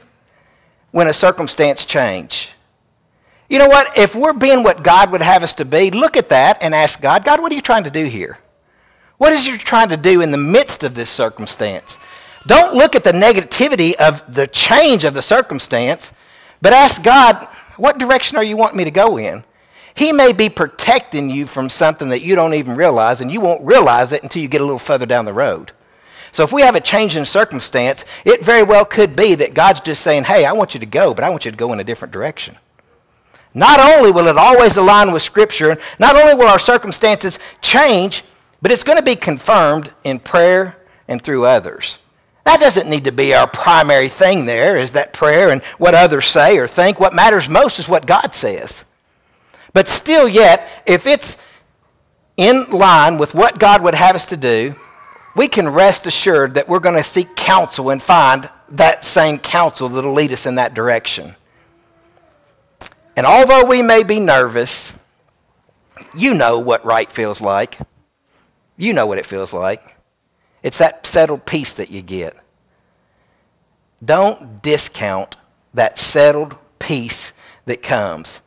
when 0.91 1.07
a 1.07 1.13
circumstance 1.13 1.85
change. 1.85 2.49
You 3.49 3.59
know 3.59 3.67
what? 3.67 3.97
If 3.97 4.15
we're 4.15 4.33
being 4.33 4.63
what 4.63 4.83
God 4.83 5.11
would 5.11 5.21
have 5.21 5.43
us 5.43 5.53
to 5.55 5.65
be, 5.65 5.91
look 5.91 6.15
at 6.15 6.29
that 6.29 6.59
and 6.61 6.73
ask 6.73 7.01
God, 7.01 7.25
God, 7.25 7.41
what 7.41 7.51
are 7.51 7.55
you 7.55 7.61
trying 7.61 7.83
to 7.83 7.89
do 7.89 8.05
here? 8.05 8.39
What 9.19 9.33
is 9.33 9.45
you 9.45 9.57
trying 9.57 9.89
to 9.89 9.97
do 9.97 10.21
in 10.21 10.31
the 10.31 10.37
midst 10.37 10.81
of 10.83 10.95
this 10.95 11.09
circumstance? 11.09 11.99
Don't 12.47 12.73
look 12.73 12.95
at 12.95 13.03
the 13.03 13.11
negativity 13.11 13.93
of 13.95 14.23
the 14.33 14.47
change 14.47 15.03
of 15.03 15.13
the 15.13 15.21
circumstance, 15.21 16.13
but 16.61 16.71
ask 16.71 17.03
God, 17.03 17.45
what 17.75 17.97
direction 17.97 18.37
are 18.37 18.43
you 18.43 18.55
wanting 18.55 18.77
me 18.77 18.85
to 18.85 18.91
go 18.91 19.17
in? 19.17 19.43
He 19.93 20.13
may 20.13 20.31
be 20.31 20.47
protecting 20.47 21.29
you 21.29 21.47
from 21.47 21.67
something 21.67 22.07
that 22.09 22.21
you 22.21 22.33
don't 22.35 22.53
even 22.53 22.77
realize, 22.77 23.19
and 23.19 23.29
you 23.29 23.41
won't 23.41 23.61
realize 23.61 24.13
it 24.13 24.23
until 24.23 24.41
you 24.41 24.47
get 24.47 24.61
a 24.61 24.63
little 24.63 24.79
further 24.79 25.05
down 25.05 25.25
the 25.25 25.33
road. 25.33 25.73
So 26.31 26.43
if 26.43 26.53
we 26.53 26.61
have 26.61 26.75
a 26.75 26.81
change 26.81 27.17
in 27.17 27.25
circumstance, 27.25 28.05
it 28.23 28.45
very 28.45 28.63
well 28.63 28.85
could 28.85 29.17
be 29.17 29.35
that 29.35 29.53
God's 29.53 29.81
just 29.81 30.01
saying, 30.01 30.23
hey, 30.23 30.45
I 30.45 30.53
want 30.53 30.73
you 30.73 30.79
to 30.79 30.85
go, 30.85 31.13
but 31.13 31.25
I 31.25 31.29
want 31.29 31.43
you 31.43 31.51
to 31.51 31.57
go 31.57 31.73
in 31.73 31.81
a 31.81 31.83
different 31.83 32.13
direction. 32.13 32.55
Not 33.53 33.81
only 33.81 34.11
will 34.11 34.27
it 34.27 34.37
always 34.37 34.77
align 34.77 35.11
with 35.11 35.23
Scripture, 35.23 35.77
not 35.99 36.15
only 36.15 36.35
will 36.35 36.47
our 36.47 36.59
circumstances 36.59 37.37
change, 37.61 38.23
but 38.61 38.71
it's 38.71 38.83
going 38.83 38.97
to 38.97 39.03
be 39.03 39.15
confirmed 39.15 39.91
in 40.03 40.19
prayer 40.19 40.77
and 41.07 41.21
through 41.21 41.45
others. 41.45 41.97
That 42.45 42.59
doesn't 42.59 42.89
need 42.89 43.05
to 43.05 43.11
be 43.11 43.33
our 43.33 43.47
primary 43.47 44.09
thing 44.09 44.45
there, 44.45 44.77
is 44.77 44.93
that 44.93 45.13
prayer 45.13 45.49
and 45.49 45.63
what 45.77 45.93
others 45.93 46.25
say 46.25 46.57
or 46.57 46.67
think. 46.67 46.99
What 46.99 47.13
matters 47.13 47.47
most 47.47 47.79
is 47.79 47.87
what 47.87 48.05
God 48.05 48.33
says. 48.33 48.85
But 49.73 49.87
still, 49.87 50.27
yet, 50.27 50.67
if 50.85 51.05
it's 51.05 51.37
in 52.37 52.63
line 52.71 53.17
with 53.17 53.35
what 53.35 53.59
God 53.59 53.83
would 53.83 53.93
have 53.93 54.15
us 54.15 54.25
to 54.27 54.37
do, 54.37 54.75
we 55.35 55.47
can 55.47 55.69
rest 55.69 56.07
assured 56.07 56.55
that 56.55 56.67
we're 56.67 56.79
going 56.79 56.95
to 56.95 57.03
seek 57.03 57.35
counsel 57.35 57.91
and 57.91 58.01
find 58.01 58.49
that 58.69 59.05
same 59.05 59.37
counsel 59.37 59.89
that'll 59.89 60.13
lead 60.13 60.33
us 60.33 60.45
in 60.45 60.55
that 60.55 60.73
direction. 60.73 61.35
And 63.15 63.25
although 63.25 63.65
we 63.65 63.81
may 63.81 64.03
be 64.03 64.19
nervous, 64.19 64.93
you 66.15 66.33
know 66.33 66.59
what 66.59 66.83
right 66.85 67.11
feels 67.11 67.41
like. 67.41 67.77
You 68.79 68.93
know 68.93 69.05
what 69.05 69.17
it 69.17 69.25
feels 69.25 69.51
like. 69.51 69.83
It's 70.63 70.77
that 70.77 71.05
settled 71.05 71.45
peace 71.45 71.73
that 71.73 71.91
you 71.91 72.01
get. 72.01 72.33
Don't 74.03 74.61
discount 74.61 75.35
that 75.73 75.99
settled 75.99 76.55
peace 76.79 77.33
that 77.65 77.83
comes. 77.83 78.39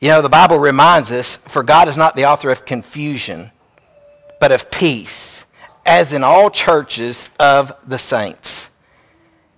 You 0.00 0.08
know, 0.10 0.20
the 0.20 0.28
Bible 0.28 0.58
reminds 0.58 1.10
us, 1.10 1.36
for 1.48 1.62
God 1.62 1.88
is 1.88 1.96
not 1.96 2.14
the 2.14 2.26
author 2.26 2.50
of 2.50 2.66
confusion, 2.66 3.50
but 4.38 4.52
of 4.52 4.70
peace, 4.70 5.46
as 5.86 6.12
in 6.12 6.22
all 6.22 6.50
churches 6.50 7.26
of 7.40 7.72
the 7.86 7.98
saints. 7.98 8.68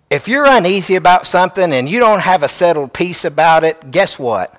If 0.09 0.29
you're 0.29 0.47
uneasy 0.47 0.95
about 0.95 1.27
something 1.27 1.73
and 1.73 1.89
you 1.89 1.99
don't 1.99 2.21
have 2.21 2.45
a 2.45 2.49
settled 2.49 2.93
peace 2.93 3.25
about 3.25 3.65
it, 3.65 3.91
guess 3.91 4.21
what? 4.21 4.55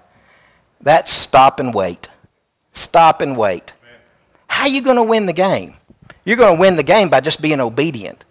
That's 0.82 1.14
stop 1.14 1.62
and 1.62 1.74
wait. 1.74 2.10
Stop 2.74 3.22
and 3.22 3.38
wait. 3.38 3.72
How 4.62 4.68
are 4.68 4.70
you 4.70 4.84
going 4.84 4.98
to 4.98 5.04
win 5.04 5.26
the 5.26 5.34
game? 5.34 5.74
You're 6.24 6.38
going 6.38 6.56
to 6.56 6.62
win 6.62 6.76
the 6.76 6.84
game 6.84 7.10
by 7.10 7.20
just 7.20 7.42
being 7.42 7.60
obedient. 7.60 8.24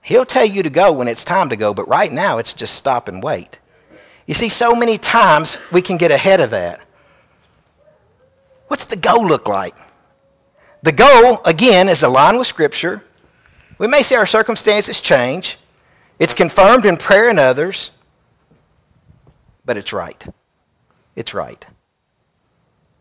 He'll 0.00 0.24
tell 0.24 0.44
you 0.44 0.62
to 0.62 0.70
go 0.70 0.92
when 0.92 1.08
it's 1.08 1.24
time 1.24 1.48
to 1.48 1.56
go, 1.56 1.74
but 1.74 1.88
right 1.88 2.12
now 2.12 2.38
it's 2.38 2.54
just 2.54 2.76
stop 2.76 3.08
and 3.08 3.20
wait. 3.20 3.58
You 4.28 4.34
see, 4.34 4.48
so 4.48 4.76
many 4.76 4.96
times 4.96 5.58
we 5.72 5.82
can 5.82 5.96
get 5.96 6.12
ahead 6.12 6.38
of 6.38 6.50
that. 6.50 6.80
What's 8.68 8.84
the 8.84 8.94
goal 8.94 9.26
look 9.26 9.48
like? 9.48 9.74
The 10.84 10.92
goal, 10.92 11.40
again, 11.44 11.88
is 11.88 12.04
aligned 12.04 12.38
with 12.38 12.46
Scripture. 12.46 13.02
We 13.78 13.88
may 13.88 14.04
see 14.04 14.14
our 14.14 14.24
circumstances 14.24 15.00
change. 15.00 15.58
It's 16.20 16.32
confirmed 16.32 16.86
in 16.86 16.96
prayer 16.96 17.28
and 17.28 17.40
others, 17.40 17.90
but 19.64 19.76
it's 19.76 19.92
right. 19.92 20.24
It's 21.16 21.34
right. 21.34 21.66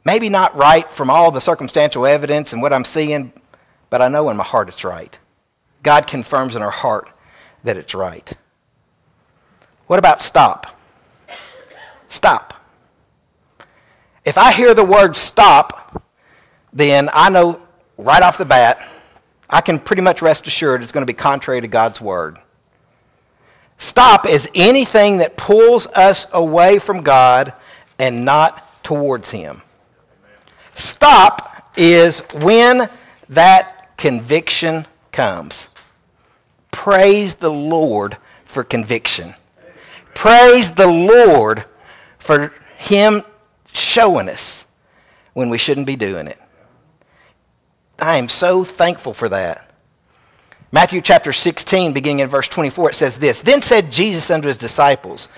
Maybe 0.06 0.30
not 0.30 0.56
right 0.56 0.90
from 0.92 1.10
all 1.10 1.32
the 1.32 1.42
circumstantial 1.42 2.06
evidence 2.06 2.54
and 2.54 2.62
what 2.62 2.72
I'm 2.72 2.86
seeing, 2.86 3.34
but 3.90 4.02
I 4.02 4.08
know 4.08 4.30
in 4.30 4.38
my 4.38 4.44
heart 4.44 4.70
it's 4.70 4.84
right. 4.84 5.18
God 5.82 6.08
confirms 6.08 6.56
in 6.56 6.62
our 6.62 6.72
heart 6.72 7.10
that 7.64 7.76
it's 7.76 7.96
right. 7.96 8.32
What 9.88 10.00
about 10.00 10.22
stop? 10.22 10.68
Stop. 12.10 12.54
If 14.24 14.38
I 14.38 14.52
hear 14.52 14.74
the 14.74 14.86
word 14.86 15.16
stop, 15.16 16.04
then 16.72 17.10
I 17.12 17.30
know 17.30 17.62
right 17.98 18.22
off 18.22 18.38
the 18.38 18.46
bat, 18.46 18.88
I 19.50 19.62
can 19.62 19.80
pretty 19.80 20.02
much 20.02 20.22
rest 20.22 20.48
assured 20.48 20.84
it's 20.84 20.92
going 20.92 21.06
to 21.06 21.12
be 21.12 21.18
contrary 21.18 21.62
to 21.62 21.68
God's 21.68 22.02
word. 22.02 22.38
Stop 23.78 24.28
is 24.28 24.50
anything 24.56 25.18
that 25.18 25.38
pulls 25.38 25.88
us 25.88 26.28
away 26.32 26.80
from 26.80 27.02
God 27.02 27.54
and 28.00 28.26
not 28.26 28.84
towards 28.84 29.30
Him. 29.30 29.62
Stop 30.76 31.72
is 31.76 32.20
when 32.34 32.90
that 33.30 33.98
conviction 33.98 34.86
comes. 35.12 35.70
Praise 36.72 37.36
the 37.36 37.52
Lord 37.52 38.18
for 38.46 38.64
conviction. 38.64 39.34
Praise 40.14 40.72
the 40.72 40.88
Lord 40.88 41.66
for 42.20 42.54
Him 42.78 43.24
showing 43.74 44.30
us 44.30 44.66
when 45.34 45.50
we 45.50 45.58
shouldn't 45.58 45.88
be 45.88 45.96
doing 45.96 46.28
it. 46.28 46.40
I 48.00 48.18
am 48.18 48.30
so 48.30 48.64
thankful 48.64 49.14
for 49.14 49.30
that. 49.30 49.72
Matthew 50.72 51.00
chapter 51.00 51.32
16, 51.32 51.94
beginning 51.94 52.20
in 52.20 52.30
verse 52.30 52.48
24, 52.48 52.90
it 52.90 52.96
says 52.96 53.18
this 53.18 53.42
Then 53.42 53.62
said 53.62 53.92
Jesus 53.92 54.30
unto 54.30 54.48
his 54.48 54.58
disciples, 54.58 55.30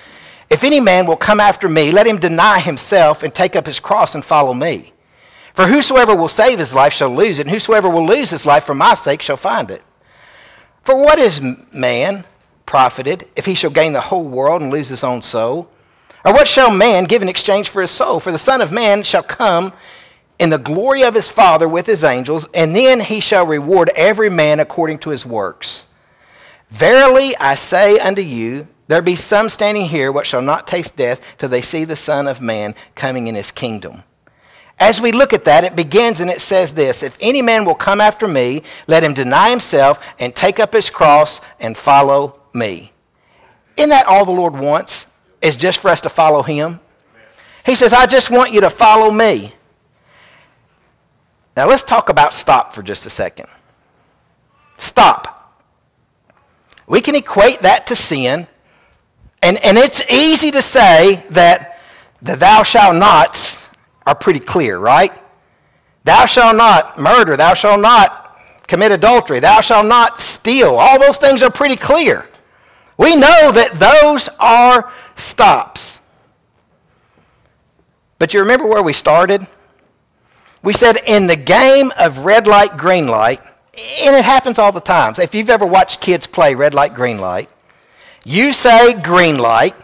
If 0.50 0.63
any 0.63 0.79
man 0.79 1.06
will 1.06 1.17
come 1.17 1.39
after 1.39 1.70
me, 1.70 1.91
let 1.91 2.08
him 2.08 2.17
deny 2.17 2.60
himself 2.60 3.22
and 3.22 3.34
take 3.34 3.56
up 3.56 3.65
his 3.65 3.79
cross 3.79 4.15
and 4.15 4.25
follow 4.25 4.53
me. 4.53 4.94
For 5.58 5.66
whosoever 5.66 6.16
will 6.16 6.28
save 6.28 6.60
his 6.60 6.76
life 6.76 6.94
shall 6.94 7.10
lose 7.10 7.40
it, 7.40 7.48
and 7.48 7.50
whosoever 7.50 7.90
will 7.90 8.06
lose 8.06 8.30
his 8.30 8.46
life 8.46 8.64
for 8.64 8.76
my 8.76 8.94
sake 8.94 9.24
shall 9.24 9.38
find 9.38 9.72
it. 9.72 9.82
For 10.86 11.02
what 11.02 11.18
is 11.18 11.42
man 11.74 12.26
profited 12.68 13.28
if 13.36 13.48
he 13.48 13.56
shall 13.56 13.72
gain 13.72 13.94
the 13.94 14.02
whole 14.02 14.28
world 14.28 14.62
and 14.62 14.70
lose 14.70 14.90
his 14.90 15.04
own 15.04 15.24
soul? 15.24 15.68
Or 16.24 16.32
what 16.32 16.48
shall 16.48 16.72
man 16.72 17.06
give 17.06 17.24
in 17.24 17.28
exchange 17.28 17.70
for 17.70 17.82
his 17.82 17.90
soul? 17.90 18.20
For 18.20 18.32
the 18.32 18.38
Son 18.38 18.62
of 18.62 18.72
Man 18.72 19.02
shall 19.02 19.24
come 19.24 19.74
in 20.38 20.52
the 20.52 20.60
glory 20.60 21.02
of 21.04 21.16
his 21.16 21.28
Father 21.28 21.68
with 21.68 21.88
his 21.88 22.04
angels, 22.04 22.48
and 22.54 22.76
then 22.76 23.00
he 23.00 23.20
shall 23.20 23.44
reward 23.44 23.90
every 23.96 24.30
man 24.30 24.60
according 24.60 25.00
to 25.00 25.10
his 25.10 25.26
works. 25.26 25.88
Verily 26.70 27.36
I 27.38 27.56
say 27.56 27.98
unto 27.98 28.22
you, 28.22 28.68
there 28.90 29.02
be 29.02 29.16
some 29.16 29.50
standing 29.50 29.86
here 29.86 30.12
what 30.12 30.28
shall 30.28 30.44
not 30.44 30.68
taste 30.68 30.96
death 30.96 31.20
till 31.40 31.50
they 31.50 31.64
see 31.64 31.84
the 31.84 31.96
Son 31.96 32.28
of 32.28 32.42
Man 32.42 32.76
coming 32.94 33.26
in 33.26 33.34
his 33.34 33.50
kingdom. 33.50 34.04
As 34.79 35.01
we 35.01 35.12
look 35.12 35.34
at 35.34 35.46
that, 35.46 35.63
it 35.63 35.75
begins 35.75 36.22
and 36.22 36.29
it 36.29 36.41
says 36.41 36.74
this 36.74 37.03
If 37.03 37.17
any 37.19 37.41
man 37.41 37.65
will 37.65 37.75
come 37.75 38.00
after 38.00 38.27
me, 38.27 38.63
let 38.88 39.03
him 39.03 39.13
deny 39.13 39.50
himself 39.50 40.00
and 40.19 40.36
take 40.36 40.60
up 40.60 40.74
his 40.74 40.89
cross 40.89 41.41
and 41.60 41.77
follow 41.77 42.39
me. 42.53 42.91
Isn't 43.75 43.89
that 43.89 44.05
all 44.05 44.25
the 44.25 44.31
Lord 44.31 44.55
wants? 44.55 45.07
is 45.41 45.55
just 45.55 45.79
for 45.79 45.89
us 45.89 46.01
to 46.01 46.10
follow 46.10 46.43
him. 46.43 46.79
He 47.65 47.75
says, 47.75 47.93
I 47.93 48.05
just 48.05 48.29
want 48.29 48.53
you 48.53 48.62
to 48.62 48.69
follow 48.69 49.12
me. 49.12 49.53
Now 51.55 51.67
let's 51.67 51.84
talk 51.84 52.10
about 52.10 52.34
stop 52.34 52.74
for 52.74 52.84
just 52.84 53.05
a 53.05 53.10
second. 53.10 53.48
Stop. 54.77 55.34
We 56.86 57.01
can 57.01 57.15
equate 57.15 57.62
that 57.62 57.88
to 57.88 57.96
sin. 57.96 58.48
And, 59.41 59.63
and 59.63 59.77
it's 59.77 60.01
easy 60.10 60.51
to 60.51 60.62
say 60.62 61.25
that 61.31 61.79
the 62.22 62.36
thou 62.36 62.63
shalt 62.63 62.96
nots 62.96 63.67
are 64.08 64.16
pretty 64.16 64.40
clear, 64.40 64.80
right? 64.80 65.12
Thou 66.06 66.26
shalt 66.26 66.56
not 66.56 66.98
murder. 66.98 67.36
Thou 67.36 67.54
shalt 67.54 67.82
not 67.82 68.40
commit 68.68 68.92
adultery, 68.92 69.40
thou 69.40 69.62
shalt 69.62 69.86
not 69.86 70.22
steal. 70.22 70.76
All 70.76 71.00
those 71.00 71.18
things 71.18 71.42
are 71.42 71.52
pretty 71.52 71.76
clear. 71.76 72.28
We 72.98 73.16
know 73.16 73.52
that 73.52 73.80
those 73.80 74.30
are 74.40 74.92
stops. 75.16 76.00
But 78.20 78.34
you 78.34 78.40
remember 78.42 78.68
where 78.68 78.82
we 78.82 78.94
started? 78.94 79.46
We 80.64 80.74
said 80.74 80.98
in 81.06 81.28
the 81.28 81.36
game 81.36 81.94
of 81.98 82.20
red 82.20 82.48
light, 82.48 82.78
green 82.78 83.08
light, 83.08 83.42
and 83.78 84.16
it 84.16 84.26
happens 84.26 84.58
all 84.58 84.72
the 84.72 84.82
time. 84.82 85.14
If 85.22 85.36
you've 85.36 85.50
ever 85.50 85.66
watched 85.66 86.02
kids 86.02 86.28
play 86.28 86.56
red 86.56 86.74
light, 86.74 86.94
green 86.94 87.20
light, 87.20 87.50
you 88.26 88.52
say 88.52 88.94
green 88.94 89.38
light, 89.38 89.76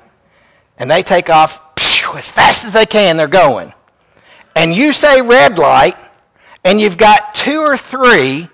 and 0.77 0.89
they 0.89 1.03
take 1.03 1.29
off 1.29 1.61
as 2.15 2.27
fast 2.27 2.65
as 2.65 2.73
they 2.73 2.85
can, 2.85 3.17
they're 3.17 3.27
going. 3.27 3.73
And 4.55 4.73
you 4.73 4.93
say 4.93 5.21
red 5.21 5.57
light, 5.57 5.97
and 6.63 6.79
you've 6.79 6.97
got 6.97 7.33
two 7.33 7.59
or 7.59 7.75
three 7.75 8.49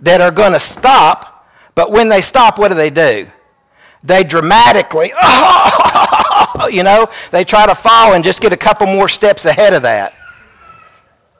that 0.00 0.20
are 0.20 0.30
going 0.30 0.52
to 0.52 0.60
stop, 0.60 1.48
but 1.74 1.90
when 1.90 2.08
they 2.08 2.22
stop, 2.22 2.58
what 2.58 2.68
do 2.68 2.74
they 2.74 2.90
do? 2.90 3.28
They 4.02 4.24
dramatically, 4.24 5.08
you 6.74 6.82
know, 6.82 7.08
they 7.30 7.44
try 7.44 7.66
to 7.66 7.74
fall 7.74 8.14
and 8.14 8.22
just 8.22 8.40
get 8.40 8.52
a 8.52 8.56
couple 8.56 8.86
more 8.86 9.08
steps 9.08 9.44
ahead 9.44 9.74
of 9.74 9.82
that. 9.82 10.14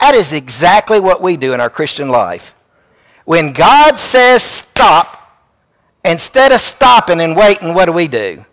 That 0.01 0.15
is 0.15 0.33
exactly 0.33 1.01
what 1.01 1.23
we 1.23 1.37
do 1.37 1.55
in 1.55 1.61
our 1.61 1.71
Christian 1.71 2.09
life. 2.09 2.55
When 3.25 3.53
God 3.53 3.99
says 3.99 4.43
stop, 4.43 5.41
instead 6.05 6.53
of 6.53 6.61
stopping 6.61 7.21
and 7.21 7.37
waiting, 7.37 7.75
what 7.75 7.87
do 7.87 7.93
we 7.93 8.09
do? 8.09 8.45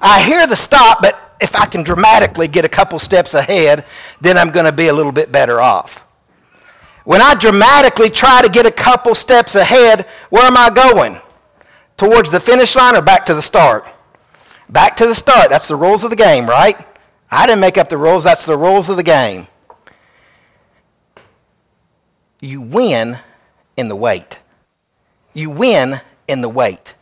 I 0.00 0.22
hear 0.22 0.46
the 0.46 0.56
stop, 0.56 1.00
but 1.00 1.31
if 1.42 1.56
I 1.56 1.66
can 1.66 1.82
dramatically 1.82 2.48
get 2.48 2.64
a 2.64 2.68
couple 2.68 2.98
steps 2.98 3.34
ahead, 3.34 3.84
then 4.20 4.38
I'm 4.38 4.50
going 4.50 4.66
to 4.66 4.72
be 4.72 4.88
a 4.88 4.92
little 4.92 5.12
bit 5.12 5.32
better 5.32 5.60
off. 5.60 6.04
When 7.04 7.20
I 7.20 7.34
dramatically 7.34 8.10
try 8.10 8.42
to 8.42 8.48
get 8.48 8.64
a 8.64 8.70
couple 8.70 9.14
steps 9.14 9.56
ahead, 9.56 10.06
where 10.30 10.44
am 10.44 10.56
I 10.56 10.70
going? 10.70 11.20
Towards 11.96 12.30
the 12.30 12.38
finish 12.38 12.76
line 12.76 12.94
or 12.94 13.02
back 13.02 13.26
to 13.26 13.34
the 13.34 13.42
start? 13.42 13.86
Back 14.68 14.96
to 14.98 15.06
the 15.06 15.14
start. 15.14 15.50
That's 15.50 15.68
the 15.68 15.76
rules 15.76 16.04
of 16.04 16.10
the 16.10 16.16
game, 16.16 16.48
right? 16.48 16.86
I 17.30 17.46
didn't 17.46 17.60
make 17.60 17.76
up 17.76 17.88
the 17.88 17.96
rules. 17.96 18.22
That's 18.22 18.44
the 18.44 18.56
rules 18.56 18.88
of 18.88 18.96
the 18.96 19.02
game. 19.02 19.48
You 22.40 22.60
win 22.60 23.18
in 23.76 23.88
the 23.88 23.96
wait. 23.96 24.38
You 25.34 25.50
win 25.50 26.00
in 26.28 26.40
the 26.40 26.48
wait. 26.48 26.94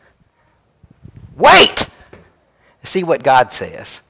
Wait! 1.37 1.89
See 2.85 3.03
what 3.03 3.23
God 3.23 3.53
says. 3.53 4.03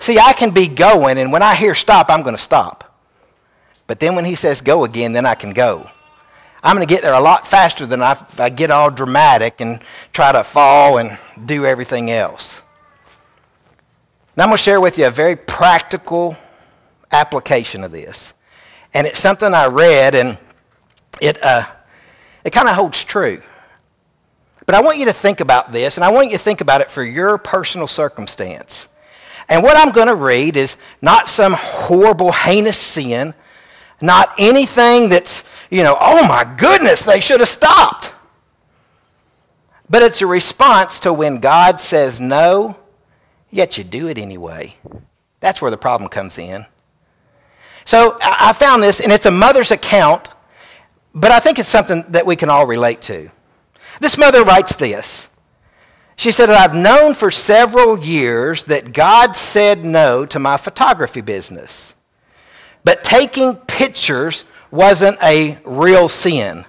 See, 0.00 0.18
I 0.18 0.32
can 0.32 0.50
be 0.50 0.66
going, 0.66 1.18
and 1.18 1.30
when 1.30 1.42
I 1.42 1.54
hear 1.54 1.74
stop, 1.74 2.08
I'm 2.08 2.22
going 2.22 2.34
to 2.34 2.42
stop. 2.42 2.98
But 3.86 4.00
then 4.00 4.14
when 4.14 4.24
he 4.24 4.34
says 4.34 4.60
go 4.60 4.84
again, 4.84 5.12
then 5.12 5.26
I 5.26 5.34
can 5.34 5.52
go. 5.52 5.90
I'm 6.62 6.76
going 6.76 6.86
to 6.86 6.92
get 6.92 7.02
there 7.02 7.14
a 7.14 7.20
lot 7.20 7.46
faster 7.46 7.86
than 7.86 8.02
I, 8.02 8.22
I 8.38 8.50
get 8.50 8.70
all 8.70 8.90
dramatic 8.90 9.60
and 9.60 9.80
try 10.12 10.32
to 10.32 10.42
fall 10.42 10.98
and 10.98 11.18
do 11.46 11.64
everything 11.64 12.10
else. 12.10 12.62
Now, 14.36 14.44
I'm 14.44 14.48
going 14.50 14.56
to 14.56 14.62
share 14.62 14.80
with 14.80 14.96
you 14.96 15.06
a 15.06 15.10
very 15.10 15.36
practical 15.36 16.36
application 17.12 17.84
of 17.84 17.92
this. 17.92 18.32
And 18.94 19.06
it's 19.06 19.20
something 19.20 19.52
I 19.52 19.66
read, 19.66 20.14
and 20.14 20.38
it, 21.20 21.42
uh, 21.42 21.66
it 22.44 22.50
kind 22.50 22.68
of 22.68 22.74
holds 22.74 23.04
true. 23.04 23.42
But 24.66 24.74
I 24.74 24.80
want 24.80 24.98
you 24.98 25.06
to 25.06 25.12
think 25.12 25.40
about 25.40 25.72
this, 25.72 25.96
and 25.96 26.04
I 26.04 26.10
want 26.10 26.28
you 26.28 26.38
to 26.38 26.42
think 26.42 26.60
about 26.60 26.80
it 26.80 26.90
for 26.90 27.02
your 27.02 27.36
personal 27.38 27.86
circumstance. 27.86 28.88
And 29.50 29.64
what 29.64 29.76
I'm 29.76 29.92
going 29.92 30.06
to 30.06 30.14
read 30.14 30.56
is 30.56 30.76
not 31.02 31.28
some 31.28 31.52
horrible, 31.52 32.30
heinous 32.30 32.78
sin, 32.78 33.34
not 34.00 34.32
anything 34.38 35.08
that's, 35.08 35.44
you 35.70 35.82
know, 35.82 35.96
oh 36.00 36.26
my 36.26 36.44
goodness, 36.56 37.02
they 37.02 37.20
should 37.20 37.40
have 37.40 37.48
stopped. 37.48 38.14
But 39.90 40.04
it's 40.04 40.22
a 40.22 40.26
response 40.26 41.00
to 41.00 41.12
when 41.12 41.40
God 41.40 41.80
says 41.80 42.20
no, 42.20 42.76
yet 43.50 43.76
you 43.76 43.82
do 43.82 44.06
it 44.06 44.18
anyway. 44.18 44.76
That's 45.40 45.60
where 45.60 45.72
the 45.72 45.76
problem 45.76 46.08
comes 46.08 46.38
in. 46.38 46.64
So 47.84 48.18
I 48.22 48.52
found 48.52 48.84
this, 48.84 49.00
and 49.00 49.10
it's 49.10 49.26
a 49.26 49.32
mother's 49.32 49.72
account, 49.72 50.28
but 51.12 51.32
I 51.32 51.40
think 51.40 51.58
it's 51.58 51.68
something 51.68 52.04
that 52.10 52.24
we 52.24 52.36
can 52.36 52.50
all 52.50 52.68
relate 52.68 53.02
to. 53.02 53.32
This 53.98 54.16
mother 54.16 54.44
writes 54.44 54.76
this 54.76 55.28
she 56.20 56.32
said, 56.32 56.50
I've 56.50 56.74
known 56.74 57.14
for 57.14 57.30
several 57.30 57.98
years 57.98 58.64
that 58.64 58.92
God 58.92 59.34
said 59.34 59.86
no 59.86 60.26
to 60.26 60.38
my 60.38 60.58
photography 60.58 61.22
business. 61.22 61.94
But 62.84 63.04
taking 63.04 63.54
pictures 63.54 64.44
wasn't 64.70 65.16
a 65.22 65.58
real 65.64 66.10
sin. 66.10 66.66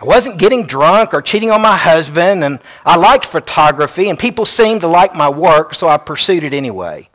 I 0.00 0.06
wasn't 0.06 0.38
getting 0.38 0.64
drunk 0.64 1.12
or 1.12 1.20
cheating 1.20 1.50
on 1.50 1.60
my 1.60 1.76
husband, 1.76 2.42
and 2.42 2.58
I 2.86 2.96
liked 2.96 3.26
photography, 3.26 4.08
and 4.08 4.18
people 4.18 4.46
seemed 4.46 4.80
to 4.80 4.88
like 4.88 5.14
my 5.14 5.28
work, 5.28 5.74
so 5.74 5.86
I 5.86 5.98
pursued 5.98 6.42
it 6.42 6.54
anyway. 6.54 7.10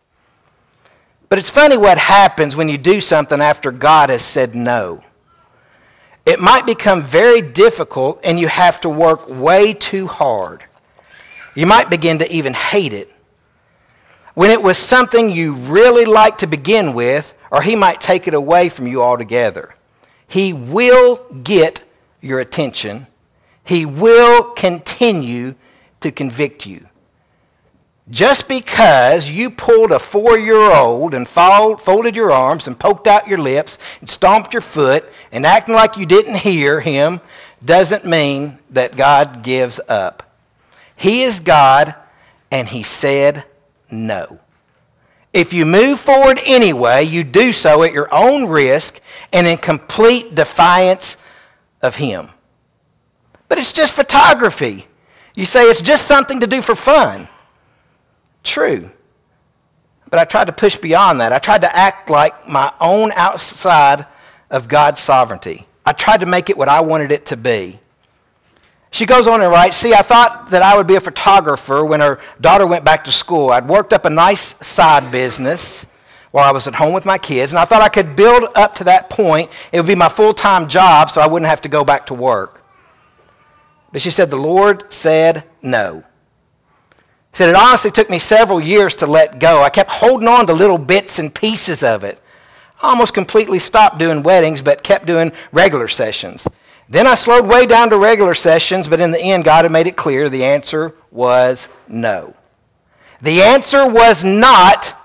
But 1.29 1.39
it's 1.39 1.49
funny 1.49 1.77
what 1.77 1.97
happens 1.97 2.55
when 2.55 2.69
you 2.69 2.77
do 2.77 3.01
something 3.01 3.41
after 3.41 3.71
God 3.71 4.11
has 4.11 4.21
said 4.21 4.53
no. 4.53 5.03
It 6.27 6.39
might 6.39 6.67
become 6.67 7.01
very 7.01 7.41
difficult, 7.41 8.19
and 8.23 8.39
you 8.39 8.47
have 8.49 8.79
to 8.81 8.89
work 8.89 9.27
way 9.27 9.73
too 9.73 10.05
hard. 10.05 10.65
You 11.59 11.65
might 11.65 11.89
begin 11.89 12.19
to 12.19 12.31
even 12.31 12.53
hate 12.53 12.93
it. 12.93 13.13
When 14.33 14.49
it 14.49 14.63
was 14.63 14.77
something 14.77 15.29
you 15.29 15.55
really 15.55 16.05
liked 16.05 16.39
to 16.39 16.47
begin 16.47 16.93
with, 16.93 17.33
or 17.51 17.61
he 17.61 17.75
might 17.75 17.99
take 17.99 18.29
it 18.29 18.33
away 18.33 18.69
from 18.69 18.87
you 18.87 19.03
altogether. 19.03 19.75
He 20.25 20.53
will 20.53 21.17
get 21.43 21.83
your 22.21 22.39
attention. 22.39 23.07
He 23.65 23.85
will 23.85 24.51
continue 24.51 25.55
to 25.99 26.13
convict 26.13 26.65
you. 26.65 26.87
Just 28.09 28.47
because 28.47 29.29
you 29.29 29.49
pulled 29.49 29.91
a 29.91 29.99
four 29.99 30.39
year 30.39 30.71
old 30.71 31.13
and 31.13 31.27
folded 31.27 32.15
your 32.15 32.31
arms 32.31 32.67
and 32.67 32.79
poked 32.79 33.05
out 33.05 33.27
your 33.27 33.37
lips 33.37 33.77
and 33.99 34.09
stomped 34.09 34.53
your 34.53 34.61
foot 34.61 35.11
and 35.33 35.45
acting 35.45 35.75
like 35.75 35.97
you 35.97 36.05
didn't 36.05 36.37
hear 36.37 36.79
him 36.79 37.19
doesn't 37.65 38.05
mean 38.05 38.59
that 38.69 38.95
God 38.95 39.43
gives 39.43 39.77
up. 39.89 40.28
He 40.99 41.23
is 41.23 41.39
God, 41.39 41.95
and 42.51 42.67
He 42.67 42.83
said 42.83 43.45
no. 43.89 44.39
If 45.31 45.53
you 45.53 45.65
move 45.65 45.99
forward 45.99 46.41
anyway, 46.45 47.05
you 47.05 47.23
do 47.23 47.53
so 47.53 47.83
at 47.83 47.93
your 47.93 48.13
own 48.13 48.49
risk 48.49 48.99
and 49.31 49.47
in 49.47 49.57
complete 49.57 50.35
defiance 50.35 51.15
of 51.81 51.95
Him. 51.95 52.29
But 53.47 53.59
it's 53.59 53.71
just 53.71 53.95
photography. 53.95 54.87
You 55.35 55.45
say 55.45 55.63
it's 55.63 55.81
just 55.81 56.05
something 56.05 56.41
to 56.41 56.47
do 56.47 56.61
for 56.61 56.75
fun. 56.75 57.29
True. 58.43 58.89
But 60.09 60.19
I 60.19 60.25
tried 60.25 60.45
to 60.45 60.51
push 60.51 60.75
beyond 60.75 61.21
that. 61.21 61.31
I 61.31 61.39
tried 61.39 61.61
to 61.61 61.73
act 61.73 62.09
like 62.09 62.49
my 62.49 62.73
own 62.81 63.13
outside 63.13 64.05
of 64.49 64.67
God's 64.67 64.99
sovereignty. 64.99 65.65
I 65.85 65.93
tried 65.93 66.19
to 66.19 66.25
make 66.25 66.49
it 66.49 66.57
what 66.57 66.67
I 66.67 66.81
wanted 66.81 67.13
it 67.13 67.27
to 67.27 67.37
be. 67.37 67.79
She 68.91 69.05
goes 69.05 69.27
on 69.27 69.41
and 69.41 69.51
writes, 69.51 69.77
See, 69.77 69.93
I 69.93 70.01
thought 70.01 70.49
that 70.49 70.61
I 70.61 70.75
would 70.75 70.87
be 70.87 70.95
a 70.95 71.01
photographer 71.01 71.85
when 71.85 71.99
her 71.99 72.19
daughter 72.41 72.65
went 72.65 72.83
back 72.83 73.03
to 73.05 73.11
school. 73.11 73.51
I'd 73.51 73.67
worked 73.67 73.93
up 73.93 74.05
a 74.05 74.09
nice 74.09 74.55
side 74.65 75.11
business 75.11 75.85
while 76.31 76.47
I 76.47 76.51
was 76.51 76.67
at 76.67 76.75
home 76.75 76.93
with 76.93 77.05
my 77.05 77.17
kids, 77.17 77.51
and 77.51 77.59
I 77.59 77.65
thought 77.65 77.81
I 77.81 77.89
could 77.89 78.15
build 78.15 78.45
up 78.55 78.75
to 78.75 78.83
that 78.85 79.09
point. 79.09 79.49
It 79.71 79.79
would 79.79 79.87
be 79.87 79.95
my 79.95 80.09
full 80.09 80.33
time 80.33 80.67
job 80.67 81.09
so 81.09 81.21
I 81.21 81.27
wouldn't 81.27 81.49
have 81.49 81.61
to 81.61 81.69
go 81.69 81.83
back 81.83 82.07
to 82.07 82.13
work. 82.13 82.63
But 83.91 84.01
she 84.01 84.09
said, 84.09 84.29
The 84.29 84.37
Lord 84.37 84.91
said 84.91 85.43
no. 85.61 86.03
She 87.33 87.37
said, 87.37 87.49
It 87.49 87.55
honestly 87.55 87.91
took 87.91 88.09
me 88.09 88.17
several 88.17 88.59
years 88.59 88.95
to 88.97 89.07
let 89.07 89.39
go. 89.39 89.61
I 89.61 89.69
kept 89.69 89.91
holding 89.91 90.27
on 90.27 90.47
to 90.47 90.53
little 90.53 90.79
bits 90.79 91.19
and 91.19 91.33
pieces 91.33 91.83
of 91.83 92.03
it. 92.03 92.19
I 92.81 92.89
almost 92.89 93.13
completely 93.13 93.59
stopped 93.59 93.99
doing 93.99 94.23
weddings, 94.23 94.61
but 94.61 94.83
kept 94.83 95.05
doing 95.05 95.31
regular 95.51 95.87
sessions. 95.87 96.47
Then 96.89 97.05
I 97.05 97.13
slowed 97.13 97.45
way 97.45 97.67
down 97.67 97.91
to 97.91 97.97
regular 97.97 98.33
sessions, 98.33 98.87
but 98.87 98.99
in 98.99 99.11
the 99.11 99.19
end, 99.19 99.43
God 99.43 99.63
had 99.63 99.71
made 99.71 99.85
it 99.85 99.95
clear 99.95 100.27
the 100.27 100.43
answer 100.43 100.95
was 101.11 101.69
no. 101.87 102.35
The 103.21 103.43
answer 103.43 103.87
was 103.87 104.23
not, 104.23 104.97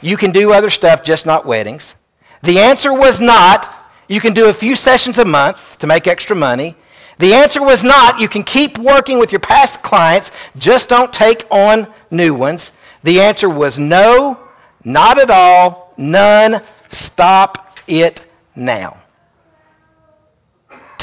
you 0.00 0.16
can 0.16 0.30
do 0.30 0.52
other 0.52 0.70
stuff, 0.70 1.02
just 1.02 1.26
not 1.26 1.46
weddings. 1.46 1.96
The 2.42 2.60
answer 2.60 2.92
was 2.92 3.20
not, 3.20 3.74
you 4.08 4.20
can 4.20 4.34
do 4.34 4.48
a 4.48 4.52
few 4.52 4.76
sessions 4.76 5.18
a 5.18 5.24
month 5.24 5.78
to 5.80 5.88
make 5.88 6.06
extra 6.06 6.36
money. 6.36 6.76
The 7.18 7.34
answer 7.34 7.62
was 7.62 7.82
not, 7.82 8.20
you 8.20 8.28
can 8.28 8.44
keep 8.44 8.78
working 8.78 9.18
with 9.18 9.32
your 9.32 9.40
past 9.40 9.82
clients, 9.82 10.30
just 10.56 10.88
don't 10.88 11.12
take 11.12 11.44
on 11.50 11.92
new 12.10 12.34
ones. 12.34 12.72
The 13.02 13.20
answer 13.20 13.48
was 13.48 13.80
no, 13.80 14.38
not 14.84 15.18
at 15.18 15.30
all, 15.30 15.92
none, 15.96 16.62
stop 16.90 17.78
it 17.88 18.24
now. 18.54 19.01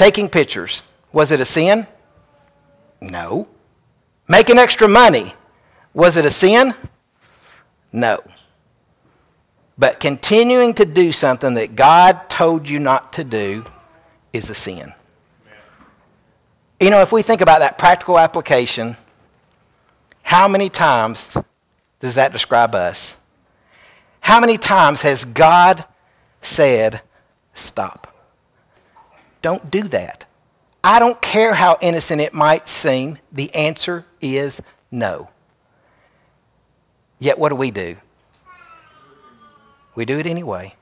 Taking 0.00 0.30
pictures, 0.30 0.82
was 1.12 1.30
it 1.30 1.40
a 1.40 1.44
sin? 1.44 1.86
No. 3.02 3.46
Making 4.28 4.56
extra 4.56 4.88
money, 4.88 5.34
was 5.92 6.16
it 6.16 6.24
a 6.24 6.30
sin? 6.30 6.72
No. 7.92 8.22
But 9.76 10.00
continuing 10.00 10.72
to 10.76 10.86
do 10.86 11.12
something 11.12 11.52
that 11.52 11.76
God 11.76 12.30
told 12.30 12.66
you 12.66 12.78
not 12.78 13.12
to 13.12 13.24
do 13.24 13.66
is 14.32 14.48
a 14.48 14.54
sin. 14.54 14.94
You 16.80 16.88
know, 16.88 17.02
if 17.02 17.12
we 17.12 17.20
think 17.20 17.42
about 17.42 17.58
that 17.58 17.76
practical 17.76 18.18
application, 18.18 18.96
how 20.22 20.48
many 20.48 20.70
times 20.70 21.28
does 22.00 22.14
that 22.14 22.32
describe 22.32 22.74
us? 22.74 23.16
How 24.20 24.40
many 24.40 24.56
times 24.56 25.02
has 25.02 25.26
God 25.26 25.84
said, 26.40 27.02
stop? 27.52 28.09
Don't 29.42 29.70
do 29.70 29.84
that. 29.88 30.24
I 30.82 30.98
don't 30.98 31.20
care 31.20 31.54
how 31.54 31.76
innocent 31.80 32.20
it 32.20 32.32
might 32.32 32.68
seem, 32.68 33.18
the 33.32 33.54
answer 33.54 34.06
is 34.20 34.60
no. 34.90 35.28
Yet 37.18 37.38
what 37.38 37.50
do 37.50 37.56
we 37.56 37.70
do? 37.70 37.96
We 39.94 40.06
do 40.06 40.18
it 40.18 40.26
anyway. 40.26 40.74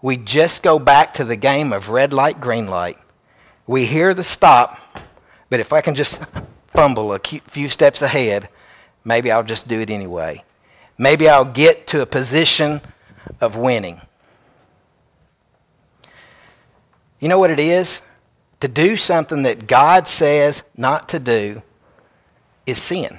We 0.00 0.16
just 0.16 0.62
go 0.62 0.78
back 0.78 1.14
to 1.14 1.24
the 1.24 1.36
game 1.36 1.72
of 1.72 1.90
red 1.90 2.12
light, 2.12 2.40
green 2.40 2.66
light. 2.66 2.98
We 3.66 3.84
hear 3.84 4.14
the 4.14 4.24
stop, 4.24 4.78
but 5.50 5.60
if 5.60 5.72
I 5.72 5.80
can 5.80 5.94
just 5.94 6.20
fumble 6.74 7.12
a 7.12 7.18
few 7.18 7.68
steps 7.68 8.00
ahead, 8.00 8.48
maybe 9.04 9.30
I'll 9.30 9.42
just 9.42 9.68
do 9.68 9.80
it 9.80 9.90
anyway. 9.90 10.44
Maybe 10.96 11.28
I'll 11.28 11.44
get 11.44 11.86
to 11.88 12.00
a 12.00 12.06
position 12.06 12.80
of 13.40 13.56
winning. 13.56 14.00
You 17.26 17.28
know 17.28 17.40
what 17.40 17.50
it 17.50 17.58
is? 17.58 18.02
To 18.60 18.68
do 18.68 18.94
something 18.94 19.42
that 19.42 19.66
God 19.66 20.06
says 20.06 20.62
not 20.76 21.08
to 21.08 21.18
do 21.18 21.60
is 22.66 22.80
sin. 22.80 23.18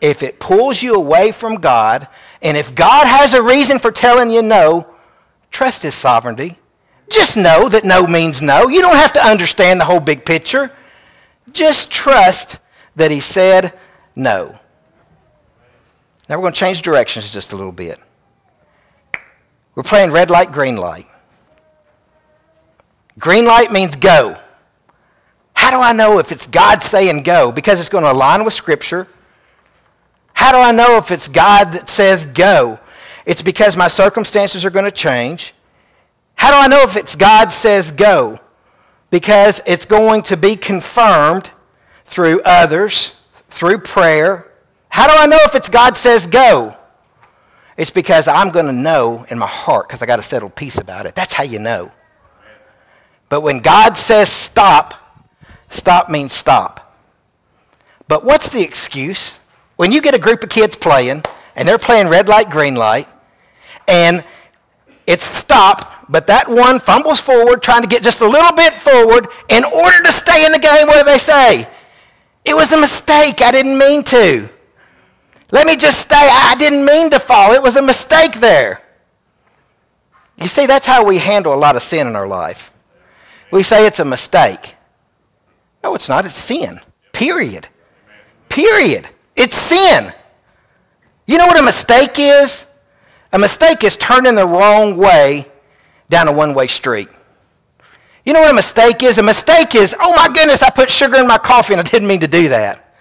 If 0.00 0.22
it 0.22 0.38
pulls 0.38 0.84
you 0.84 0.94
away 0.94 1.32
from 1.32 1.56
God, 1.56 2.06
and 2.42 2.56
if 2.56 2.76
God 2.76 3.08
has 3.08 3.34
a 3.34 3.42
reason 3.42 3.80
for 3.80 3.90
telling 3.90 4.30
you 4.30 4.40
no, 4.40 4.86
trust 5.50 5.82
His 5.82 5.96
sovereignty. 5.96 6.60
Just 7.10 7.36
know 7.36 7.68
that 7.68 7.84
no 7.84 8.06
means 8.06 8.40
no. 8.40 8.68
You 8.68 8.80
don't 8.80 8.94
have 8.94 9.14
to 9.14 9.26
understand 9.26 9.80
the 9.80 9.84
whole 9.84 9.98
big 9.98 10.24
picture. 10.24 10.70
Just 11.52 11.90
trust 11.90 12.60
that 12.94 13.10
He 13.10 13.18
said 13.18 13.76
no. 14.14 14.60
Now 16.28 16.36
we're 16.36 16.42
going 16.42 16.54
to 16.54 16.60
change 16.60 16.82
directions 16.82 17.32
just 17.32 17.52
a 17.52 17.56
little 17.56 17.72
bit. 17.72 17.98
We're 19.74 19.82
playing 19.82 20.12
red 20.12 20.30
light, 20.30 20.52
green 20.52 20.76
light. 20.76 21.08
Green 23.18 23.44
light 23.44 23.70
means 23.72 23.96
go. 23.96 24.38
How 25.54 25.70
do 25.70 25.76
I 25.76 25.92
know 25.92 26.18
if 26.18 26.32
it's 26.32 26.46
God 26.46 26.82
saying 26.82 27.22
go? 27.22 27.52
Because 27.52 27.78
it's 27.78 27.88
going 27.88 28.04
to 28.04 28.12
align 28.12 28.44
with 28.44 28.54
Scripture. 28.54 29.06
How 30.32 30.50
do 30.50 30.58
I 30.58 30.72
know 30.72 30.96
if 30.96 31.10
it's 31.10 31.28
God 31.28 31.72
that 31.72 31.88
says 31.88 32.26
go? 32.26 32.80
It's 33.26 33.42
because 33.42 33.76
my 33.76 33.88
circumstances 33.88 34.64
are 34.64 34.70
going 34.70 34.86
to 34.86 34.90
change. 34.90 35.54
How 36.34 36.50
do 36.50 36.56
I 36.56 36.66
know 36.66 36.82
if 36.82 36.96
it's 36.96 37.14
God 37.14 37.52
says 37.52 37.92
go? 37.92 38.40
Because 39.10 39.60
it's 39.66 39.84
going 39.84 40.22
to 40.22 40.36
be 40.36 40.56
confirmed 40.56 41.50
through 42.06 42.40
others, 42.42 43.12
through 43.50 43.78
prayer. 43.78 44.50
How 44.88 45.06
do 45.06 45.14
I 45.16 45.26
know 45.26 45.38
if 45.42 45.54
it's 45.54 45.68
God 45.68 45.96
says 45.96 46.26
go? 46.26 46.76
It's 47.76 47.90
because 47.90 48.26
I'm 48.26 48.50
going 48.50 48.66
to 48.66 48.72
know 48.72 49.24
in 49.28 49.38
my 49.38 49.46
heart 49.46 49.88
because 49.88 50.02
I 50.02 50.06
got 50.06 50.18
a 50.18 50.22
settled 50.22 50.56
peace 50.56 50.78
about 50.78 51.06
it. 51.06 51.14
That's 51.14 51.32
how 51.32 51.44
you 51.44 51.58
know. 51.58 51.92
But 53.32 53.40
when 53.40 53.60
God 53.60 53.96
says 53.96 54.30
stop, 54.30 55.24
stop 55.70 56.10
means 56.10 56.34
stop. 56.34 56.98
But 58.06 58.26
what's 58.26 58.50
the 58.50 58.60
excuse? 58.60 59.38
When 59.76 59.90
you 59.90 60.02
get 60.02 60.12
a 60.14 60.18
group 60.18 60.42
of 60.42 60.50
kids 60.50 60.76
playing, 60.76 61.22
and 61.56 61.66
they're 61.66 61.78
playing 61.78 62.08
red 62.08 62.28
light, 62.28 62.50
green 62.50 62.74
light, 62.74 63.08
and 63.88 64.22
it's 65.06 65.24
stop, 65.24 66.04
but 66.10 66.26
that 66.26 66.46
one 66.46 66.78
fumbles 66.78 67.20
forward, 67.20 67.62
trying 67.62 67.80
to 67.80 67.88
get 67.88 68.02
just 68.02 68.20
a 68.20 68.28
little 68.28 68.52
bit 68.52 68.74
forward 68.74 69.28
in 69.48 69.64
order 69.64 70.02
to 70.02 70.12
stay 70.12 70.44
in 70.44 70.52
the 70.52 70.58
game, 70.58 70.86
what 70.86 70.98
do 70.98 71.10
they 71.10 71.16
say? 71.16 71.66
It 72.44 72.54
was 72.54 72.70
a 72.72 72.78
mistake. 72.78 73.40
I 73.40 73.50
didn't 73.50 73.78
mean 73.78 74.02
to. 74.02 74.50
Let 75.50 75.66
me 75.66 75.76
just 75.76 76.00
stay. 76.00 76.28
I 76.30 76.54
didn't 76.58 76.84
mean 76.84 77.08
to 77.08 77.18
fall. 77.18 77.54
It 77.54 77.62
was 77.62 77.76
a 77.76 77.82
mistake 77.82 78.40
there. 78.40 78.82
You 80.36 80.48
see, 80.48 80.66
that's 80.66 80.84
how 80.84 81.06
we 81.06 81.16
handle 81.16 81.54
a 81.54 81.56
lot 81.56 81.76
of 81.76 81.82
sin 81.82 82.06
in 82.06 82.14
our 82.14 82.28
life. 82.28 82.71
We 83.52 83.62
say 83.62 83.86
it's 83.86 84.00
a 84.00 84.04
mistake. 84.04 84.74
No, 85.84 85.94
it's 85.94 86.08
not. 86.08 86.24
It's 86.24 86.34
sin. 86.34 86.80
Period. 87.12 87.68
Period. 88.48 89.08
It's 89.36 89.56
sin. 89.56 90.12
You 91.26 91.38
know 91.38 91.46
what 91.46 91.58
a 91.58 91.62
mistake 91.62 92.18
is? 92.18 92.66
A 93.32 93.38
mistake 93.38 93.84
is 93.84 93.96
turning 93.96 94.34
the 94.34 94.46
wrong 94.46 94.96
way 94.96 95.46
down 96.08 96.28
a 96.28 96.32
one 96.32 96.54
way 96.54 96.66
street. 96.66 97.08
You 98.24 98.32
know 98.32 98.40
what 98.40 98.50
a 98.50 98.54
mistake 98.54 99.02
is? 99.02 99.18
A 99.18 99.22
mistake 99.22 99.74
is, 99.74 99.96
oh 99.98 100.14
my 100.16 100.32
goodness, 100.32 100.62
I 100.62 100.70
put 100.70 100.90
sugar 100.90 101.16
in 101.16 101.26
my 101.26 101.38
coffee 101.38 101.74
and 101.74 101.80
I 101.80 101.84
didn't 101.84 102.08
mean 102.08 102.20
to 102.20 102.28
do 102.28 102.48
that. 102.50 102.94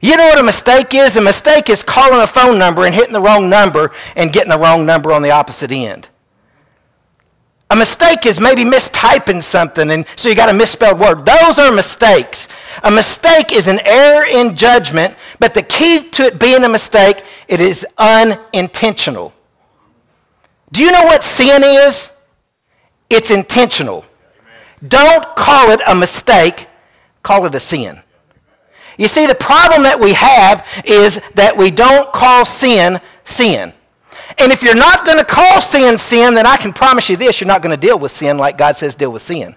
You 0.00 0.16
know 0.16 0.24
what 0.24 0.38
a 0.38 0.42
mistake 0.42 0.94
is? 0.94 1.16
A 1.16 1.20
mistake 1.20 1.68
is 1.68 1.82
calling 1.82 2.20
a 2.20 2.26
phone 2.26 2.58
number 2.58 2.86
and 2.86 2.94
hitting 2.94 3.12
the 3.12 3.20
wrong 3.20 3.50
number 3.50 3.90
and 4.16 4.32
getting 4.32 4.50
the 4.50 4.58
wrong 4.58 4.86
number 4.86 5.12
on 5.12 5.22
the 5.22 5.30
opposite 5.30 5.72
end. 5.72 6.08
A 7.70 7.76
mistake 7.76 8.26
is 8.26 8.40
maybe 8.40 8.64
mistyping 8.64 9.42
something, 9.42 9.90
and 9.90 10.04
so 10.16 10.28
you 10.28 10.34
got 10.34 10.48
a 10.48 10.52
misspelled 10.52 10.98
word. 10.98 11.24
Those 11.24 11.58
are 11.60 11.70
mistakes. 11.70 12.48
A 12.82 12.90
mistake 12.90 13.52
is 13.52 13.68
an 13.68 13.78
error 13.84 14.26
in 14.26 14.56
judgment, 14.56 15.14
but 15.38 15.54
the 15.54 15.62
key 15.62 16.08
to 16.10 16.24
it 16.24 16.40
being 16.40 16.64
a 16.64 16.68
mistake, 16.68 17.22
it 17.46 17.60
is 17.60 17.86
unintentional. 17.96 19.32
Do 20.72 20.82
you 20.82 20.90
know 20.90 21.04
what 21.04 21.22
sin 21.22 21.62
is? 21.62 22.10
It's 23.08 23.30
intentional. 23.30 24.04
Don't 24.86 25.36
call 25.36 25.70
it 25.70 25.80
a 25.86 25.94
mistake, 25.94 26.68
call 27.22 27.46
it 27.46 27.54
a 27.54 27.60
sin. 27.60 28.00
You 28.98 29.08
see, 29.08 29.26
the 29.26 29.34
problem 29.34 29.84
that 29.84 29.98
we 29.98 30.12
have 30.14 30.66
is 30.84 31.20
that 31.34 31.56
we 31.56 31.70
don't 31.70 32.12
call 32.12 32.44
sin 32.44 33.00
sin. 33.24 33.72
And 34.38 34.52
if 34.52 34.62
you're 34.62 34.74
not 34.74 35.04
going 35.04 35.18
to 35.18 35.24
call 35.24 35.60
sin 35.60 35.98
sin, 35.98 36.34
then 36.34 36.46
I 36.46 36.56
can 36.56 36.72
promise 36.72 37.08
you 37.08 37.16
this 37.16 37.40
you're 37.40 37.48
not 37.48 37.62
going 37.62 37.78
to 37.78 37.86
deal 37.86 37.98
with 37.98 38.12
sin 38.12 38.38
like 38.38 38.56
God 38.56 38.76
says 38.76 38.94
deal 38.94 39.12
with 39.12 39.22
sin. 39.22 39.54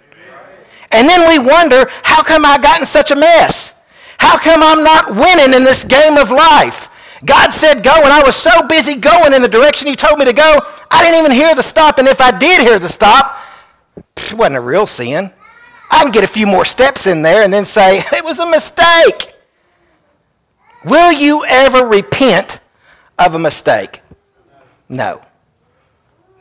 And 0.91 1.09
then 1.09 1.27
we 1.27 1.39
wonder, 1.39 1.88
how 2.03 2.23
come 2.23 2.45
I 2.45 2.57
got 2.57 2.79
in 2.79 2.86
such 2.86 3.12
a 3.12 3.15
mess? 3.15 3.73
How 4.19 4.38
come 4.38 4.62
I'm 4.63 4.83
not 4.83 5.15
winning 5.15 5.53
in 5.53 5.63
this 5.63 5.83
game 5.83 6.17
of 6.17 6.29
life? 6.29 6.89
God 7.25 7.51
said 7.51 7.83
go, 7.83 7.91
and 7.93 8.12
I 8.12 8.21
was 8.23 8.36
so 8.36 8.67
busy 8.67 8.95
going 8.95 9.33
in 9.33 9.41
the 9.41 9.47
direction 9.47 9.88
He 9.88 9.95
told 9.95 10.19
me 10.19 10.25
to 10.25 10.33
go, 10.33 10.62
I 10.91 11.03
didn't 11.03 11.19
even 11.19 11.31
hear 11.31 11.55
the 11.55 11.63
stop. 11.63 11.97
And 11.97 12.07
if 12.07 12.21
I 12.21 12.38
did 12.38 12.62
hear 12.62 12.79
the 12.79 12.89
stop, 12.89 13.38
it 13.95 14.33
wasn't 14.33 14.57
a 14.57 14.62
real 14.62 14.86
sin. 14.86 15.31
I 15.89 16.03
can 16.03 16.12
get 16.12 16.23
a 16.23 16.27
few 16.27 16.47
more 16.47 16.65
steps 16.65 17.05
in 17.05 17.21
there 17.21 17.43
and 17.43 17.53
then 17.53 17.65
say, 17.65 17.99
it 18.13 18.23
was 18.23 18.39
a 18.39 18.49
mistake. 18.49 19.33
Will 20.86 21.12
you 21.12 21.45
ever 21.45 21.86
repent 21.86 22.59
of 23.17 23.36
a 23.36 23.39
mistake? 23.39 24.01
No. 24.89 25.22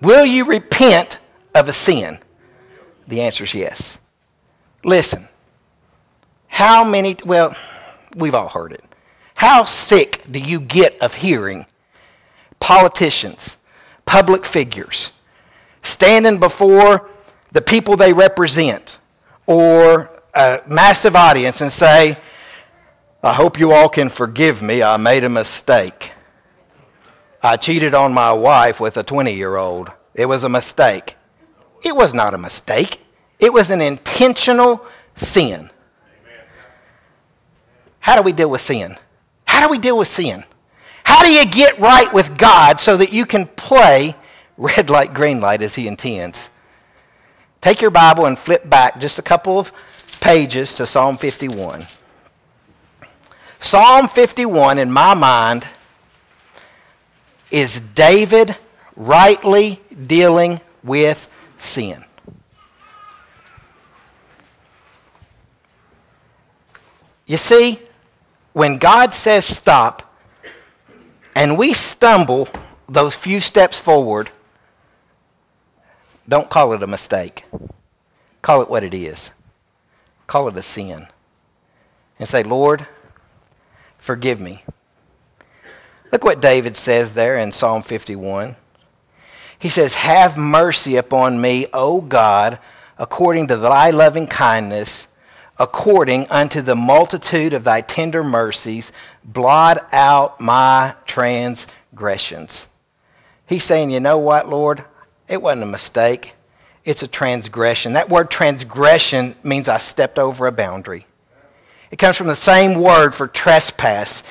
Will 0.01 0.25
you 0.25 0.45
repent 0.45 1.19
of 1.55 1.69
a 1.69 1.73
sin? 1.73 2.19
The 3.07 3.23
answer 3.23 3.45
is 3.45 3.55
yes. 3.55 3.99
Listen, 4.85 5.29
how 6.49 6.85
many, 6.85 7.17
well, 7.25 7.55
we've 8.17 8.35
all 8.35 8.49
heard 8.49 8.73
it. 8.73 8.85
How 9.35 9.65
sick 9.65 10.25
do 10.31 10.39
you 10.39 10.61
get 10.61 11.01
of 11.01 11.15
hearing 11.15 11.67
politicians, 12.61 13.57
public 14.05 14.45
figures, 14.45 15.11
standing 15.83 16.39
before 16.39 17.09
the 17.53 17.63
people 17.63 17.97
they 17.97 18.13
represent 18.13 18.99
or 19.47 20.11
a 20.35 20.61
massive 20.67 21.17
audience 21.17 21.61
and 21.61 21.73
say, 21.73 22.19
I 23.23 23.33
hope 23.33 23.59
you 23.59 23.73
all 23.73 23.89
can 23.89 24.09
forgive 24.09 24.63
me. 24.63 24.83
I 24.83 24.97
made 24.97 25.25
a 25.25 25.29
mistake. 25.29 26.13
I 27.43 27.57
cheated 27.57 27.95
on 27.95 28.15
my 28.15 28.33
wife 28.33 28.79
with 28.79 28.97
a 28.97 29.03
20 29.03 29.35
year 29.35 29.57
old. 29.57 29.91
It 30.15 30.27
was 30.27 30.45
a 30.45 30.49
mistake. 30.49 31.17
It 31.83 31.97
was 31.97 32.15
not 32.15 32.35
a 32.35 32.39
mistake, 32.39 33.01
it 33.41 33.53
was 33.53 33.71
an 33.71 33.81
intentional 33.81 34.85
sin. 35.17 35.71
How 37.99 38.17
do 38.17 38.23
we 38.23 38.33
deal 38.33 38.51
with 38.51 38.61
sin? 38.61 38.97
How 39.45 39.65
do 39.65 39.71
we 39.71 39.79
deal 39.79 39.99
with 39.99 40.09
sin? 40.09 40.45
How 41.05 41.23
do 41.23 41.33
you 41.33 41.45
get 41.45 41.79
right 41.79 42.13
with 42.13 42.37
God 42.39 42.81
so 42.81 42.97
that 42.97 43.13
you 43.13 43.27
can 43.27 43.47
play 43.47 44.17
red 44.57 44.91
light, 44.91 45.13
green 45.15 45.41
light 45.41 45.63
as 45.63 45.75
He 45.75 45.89
intends? 45.89 46.51
Take 47.61 47.81
your 47.81 47.91
Bible 47.91 48.27
and 48.27 48.39
flip 48.39 48.69
back 48.69 49.01
just 49.01 49.19
a 49.19 49.23
couple 49.23 49.59
of 49.59 49.73
pages 50.21 50.75
to 50.75 50.87
Psalm 50.87 51.17
51. 51.17 51.87
Psalm 53.61 54.09
51, 54.09 54.79
in 54.79 54.91
my 54.91 55.15
mind, 55.15 55.67
is 57.53 57.81
David 57.95 58.57
rightly 58.97 59.81
dealing 60.07 60.61
with 60.83 61.29
sin. 61.59 62.05
You 67.27 67.37
see, 67.37 67.81
when 68.53 68.79
God 68.79 69.15
says 69.15 69.45
stop, 69.45 70.09
and 71.35 71.57
we 71.57 71.73
stumble 71.73 72.49
those 72.89 73.15
few 73.15 73.41
steps 73.41 73.79
forward, 73.79 74.31
don't 76.29 76.51
call 76.51 76.73
it 76.73 76.83
a 76.83 76.87
mistake. 76.87 77.45
Call 78.43 78.63
it 78.63 78.69
what 78.69 78.83
it 78.83 78.93
is. 78.93 79.33
Call 80.27 80.49
it 80.49 80.57
a 80.57 80.63
sin. 80.63 81.07
And 82.19 82.29
say, 82.29 82.43
Lord, 82.43 82.87
forgive 83.99 84.41
me. 84.41 84.65
Look 86.13 86.25
what 86.25 86.43
David 86.43 86.77
says 86.77 87.15
there 87.15 87.39
in 87.39 87.53
Psalm 87.53 87.83
51. 87.83 88.55
He 89.59 89.71
says, 89.71 89.95
Have 89.95 90.37
mercy 90.37 90.97
upon 90.97 91.41
me, 91.41 91.67
O 91.73 92.03
God, 92.03 92.59
according 92.99 93.49
to 93.49 93.57
thy 93.57 93.91
loving 93.91 94.27
kindness, 94.27 95.09
according 95.59 96.29
unto 96.29 96.61
the 96.61 96.77
multitude 96.77 97.55
of 97.55 97.65
thy 97.65 97.81
tender 97.81 98.23
mercies, 98.23 98.93
blot 99.25 99.89
out 99.93 100.39
my 100.39 100.95
transgressions. 101.07 102.69
He's 103.47 103.65
saying, 103.65 103.91
You 103.91 104.01
know 104.01 104.19
what, 104.19 104.49
Lord? 104.49 104.85
It 105.29 105.41
wasn't 105.41 105.63
a 105.63 105.67
mistake. 105.67 106.33
It's 106.85 107.03
a 107.03 107.09
transgression. 107.09 107.95
That 107.95 108.11
word 108.11 108.31
transgression 108.31 109.35
means 109.43 109.69
I 109.69 109.79
stepped 109.79 110.19
over 110.19 110.47
a 110.47 110.53
boundary. 110.53 111.07
It 111.91 111.99
comes 111.99 112.17
from 112.17 112.27
the 112.27 112.37
same 112.37 112.81
word 112.81 113.15
for 113.15 113.29
trespass. 113.29 114.23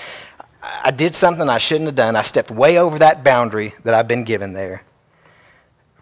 I 0.84 0.92
did 0.92 1.16
something 1.16 1.50
I 1.50 1.58
shouldn't 1.58 1.88
have 1.88 1.96
done. 1.96 2.16
I 2.16 2.22
stepped 2.22 2.50
way 2.50 2.78
over 2.78 3.00
that 3.00 3.24
boundary 3.24 3.74
that 3.84 3.94
I've 3.94 4.08
been 4.08 4.24
given 4.24 4.54
there. 4.54 4.84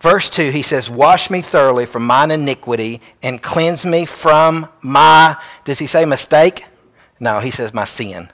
Verse 0.02 0.30
2, 0.30 0.52
he 0.52 0.62
says, 0.62 0.90
Wash 0.90 1.30
me 1.30 1.42
thoroughly 1.42 1.86
from 1.86 2.06
mine 2.06 2.32
iniquity 2.32 3.02
and 3.22 3.42
cleanse 3.42 3.86
me 3.86 4.06
from 4.06 4.70
my, 4.82 5.36
does 5.66 5.80
he 5.80 5.88
say 5.88 6.06
mistake? 6.06 6.64
No, 7.20 7.40
he 7.40 7.52
says 7.52 7.74
my 7.74 7.86
sin. 7.86 8.32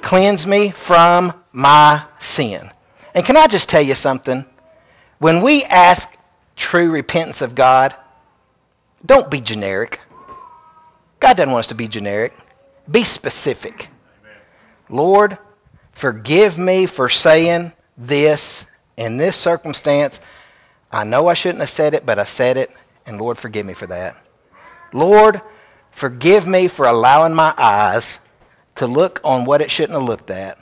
Cleanse 0.00 0.46
me 0.46 0.70
from 0.70 1.32
my 1.52 2.04
sin. 2.20 2.70
And 3.14 3.24
can 3.24 3.36
I 3.36 3.48
just 3.48 3.68
tell 3.68 3.82
you 3.82 3.94
something? 3.94 4.44
When 5.18 5.42
we 5.42 5.64
ask 5.64 6.08
true 6.54 6.90
repentance 6.90 7.40
of 7.42 7.56
God, 7.56 7.96
don't 9.04 9.30
be 9.30 9.40
generic. 9.40 10.00
God 11.18 11.36
doesn't 11.36 11.50
want 11.50 11.60
us 11.60 11.66
to 11.68 11.74
be 11.74 11.88
generic. 11.88 12.32
Be 12.88 13.02
specific. 13.02 13.88
Lord, 14.88 15.38
forgive 15.92 16.58
me 16.58 16.86
for 16.86 17.08
saying 17.08 17.72
this 17.96 18.64
in 18.96 19.16
this 19.16 19.36
circumstance. 19.36 20.20
I 20.90 21.04
know 21.04 21.28
I 21.28 21.34
shouldn't 21.34 21.60
have 21.60 21.70
said 21.70 21.94
it, 21.94 22.06
but 22.06 22.18
I 22.18 22.24
said 22.24 22.56
it, 22.56 22.70
and 23.06 23.20
Lord, 23.20 23.38
forgive 23.38 23.66
me 23.66 23.74
for 23.74 23.86
that. 23.88 24.16
Lord, 24.92 25.42
forgive 25.90 26.46
me 26.46 26.68
for 26.68 26.86
allowing 26.86 27.34
my 27.34 27.54
eyes 27.58 28.18
to 28.76 28.86
look 28.86 29.20
on 29.24 29.44
what 29.44 29.60
it 29.60 29.70
shouldn't 29.70 29.98
have 29.98 30.08
looked 30.08 30.30
at. 30.30 30.58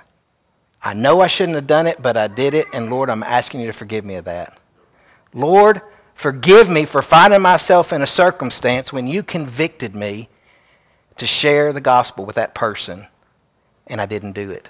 I 0.83 0.95
know 0.95 1.21
I 1.21 1.27
shouldn't 1.27 1.57
have 1.57 1.67
done 1.67 1.87
it, 1.87 2.03
but 2.03 2.17
I 2.17 2.27
did 2.29 2.55
it, 2.55 2.67
and 2.73 2.91
Lord, 2.91 3.11
I'm 3.11 3.23
asking 3.23 3.61
you 3.61 3.67
to 3.67 3.73
forgive 3.73 4.05
me 4.05 4.17
of 4.17 4.25
that. 4.25 4.59
Lord, 5.33 5.83
forgive 6.15 6.69
me 6.69 6.85
for 6.85 7.03
finding 7.03 7.43
myself 7.43 7.93
in 7.93 8.03
a 8.03 8.07
circumstance 8.07 8.93
when 8.93 9.07
you 9.07 9.23
convicted 9.23 9.95
me 9.95 10.29
to 11.17 11.27
share 11.27 11.73
the 11.73 11.81
gospel 11.81 12.25
with 12.25 12.37
that 12.37 12.55
person 12.55 13.07
and 13.87 14.01
I 14.01 14.07
didn't 14.07 14.33
do 14.33 14.51
it. 14.51 14.69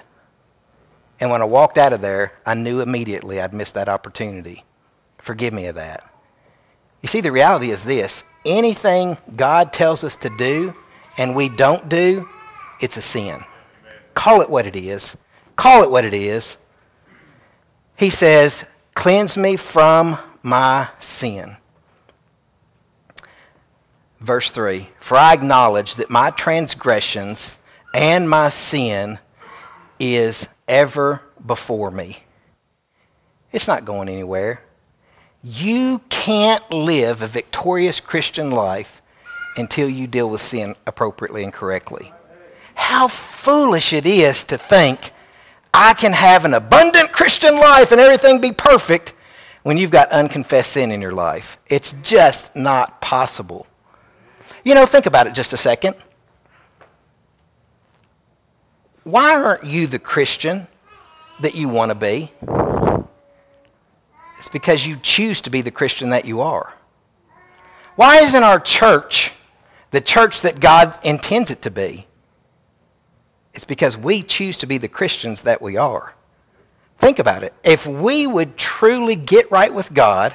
And 1.20 1.30
when 1.30 1.42
I 1.42 1.46
walked 1.46 1.78
out 1.78 1.92
of 1.92 2.00
there, 2.00 2.32
I 2.44 2.54
knew 2.54 2.80
immediately 2.80 3.40
I'd 3.40 3.54
missed 3.54 3.74
that 3.74 3.88
opportunity. 3.88 4.64
Forgive 5.18 5.52
me 5.52 5.66
of 5.66 5.76
that. 5.76 6.04
You 7.02 7.08
see, 7.08 7.20
the 7.20 7.32
reality 7.32 7.70
is 7.70 7.84
this 7.84 8.24
anything 8.44 9.16
God 9.34 9.72
tells 9.72 10.04
us 10.04 10.16
to 10.16 10.30
do 10.36 10.74
and 11.18 11.34
we 11.34 11.48
don't 11.48 11.88
do, 11.88 12.28
it's 12.80 12.96
a 12.96 13.02
sin. 13.02 13.42
Call 14.14 14.40
it 14.42 14.50
what 14.50 14.66
it 14.66 14.76
is. 14.76 15.16
Call 15.56 15.82
it 15.82 15.90
what 15.90 16.04
it 16.04 16.14
is. 16.14 16.58
He 17.96 18.10
says, 18.10 18.64
Cleanse 18.94 19.36
me 19.36 19.56
from 19.56 20.18
my 20.42 20.88
sin. 21.00 21.56
Verse 24.20 24.50
3 24.50 24.88
For 25.00 25.16
I 25.16 25.32
acknowledge 25.32 25.94
that 25.96 26.10
my 26.10 26.30
transgressions 26.30 27.58
and 27.96 28.28
my 28.28 28.50
sin 28.50 29.18
is 29.98 30.46
ever 30.68 31.22
before 31.44 31.90
me. 31.90 32.18
It's 33.52 33.66
not 33.66 33.86
going 33.86 34.10
anywhere. 34.10 34.60
You 35.42 36.02
can't 36.10 36.70
live 36.70 37.22
a 37.22 37.26
victorious 37.26 38.00
Christian 38.00 38.50
life 38.50 39.00
until 39.56 39.88
you 39.88 40.06
deal 40.06 40.28
with 40.28 40.42
sin 40.42 40.76
appropriately 40.86 41.42
and 41.42 41.52
correctly. 41.52 42.12
How 42.74 43.08
foolish 43.08 43.94
it 43.94 44.04
is 44.04 44.44
to 44.44 44.58
think 44.58 45.12
I 45.72 45.94
can 45.94 46.12
have 46.12 46.44
an 46.44 46.52
abundant 46.52 47.12
Christian 47.12 47.58
life 47.58 47.92
and 47.92 48.00
everything 48.00 48.42
be 48.42 48.52
perfect 48.52 49.14
when 49.62 49.78
you've 49.78 49.90
got 49.90 50.10
unconfessed 50.10 50.72
sin 50.72 50.90
in 50.90 51.00
your 51.00 51.12
life. 51.12 51.56
It's 51.66 51.94
just 52.02 52.54
not 52.54 53.00
possible. 53.00 53.66
You 54.64 54.74
know, 54.74 54.84
think 54.84 55.06
about 55.06 55.26
it 55.26 55.32
just 55.34 55.54
a 55.54 55.56
second. 55.56 55.96
Why 59.06 59.40
aren't 59.40 59.70
you 59.70 59.86
the 59.86 60.00
Christian 60.00 60.66
that 61.38 61.54
you 61.54 61.68
want 61.68 61.90
to 61.90 61.94
be? 61.94 62.32
It's 64.40 64.48
because 64.48 64.84
you 64.84 64.96
choose 64.96 65.40
to 65.42 65.50
be 65.50 65.60
the 65.60 65.70
Christian 65.70 66.10
that 66.10 66.24
you 66.24 66.40
are. 66.40 66.74
Why 67.94 68.16
isn't 68.22 68.42
our 68.42 68.58
church 68.58 69.32
the 69.92 70.00
church 70.00 70.40
that 70.40 70.58
God 70.58 70.98
intends 71.04 71.52
it 71.52 71.62
to 71.62 71.70
be? 71.70 72.08
It's 73.54 73.64
because 73.64 73.96
we 73.96 74.24
choose 74.24 74.58
to 74.58 74.66
be 74.66 74.76
the 74.76 74.88
Christians 74.88 75.42
that 75.42 75.62
we 75.62 75.76
are. 75.76 76.12
Think 76.98 77.20
about 77.20 77.44
it. 77.44 77.54
If 77.62 77.86
we 77.86 78.26
would 78.26 78.56
truly 78.56 79.14
get 79.14 79.48
right 79.52 79.72
with 79.72 79.94
God 79.94 80.34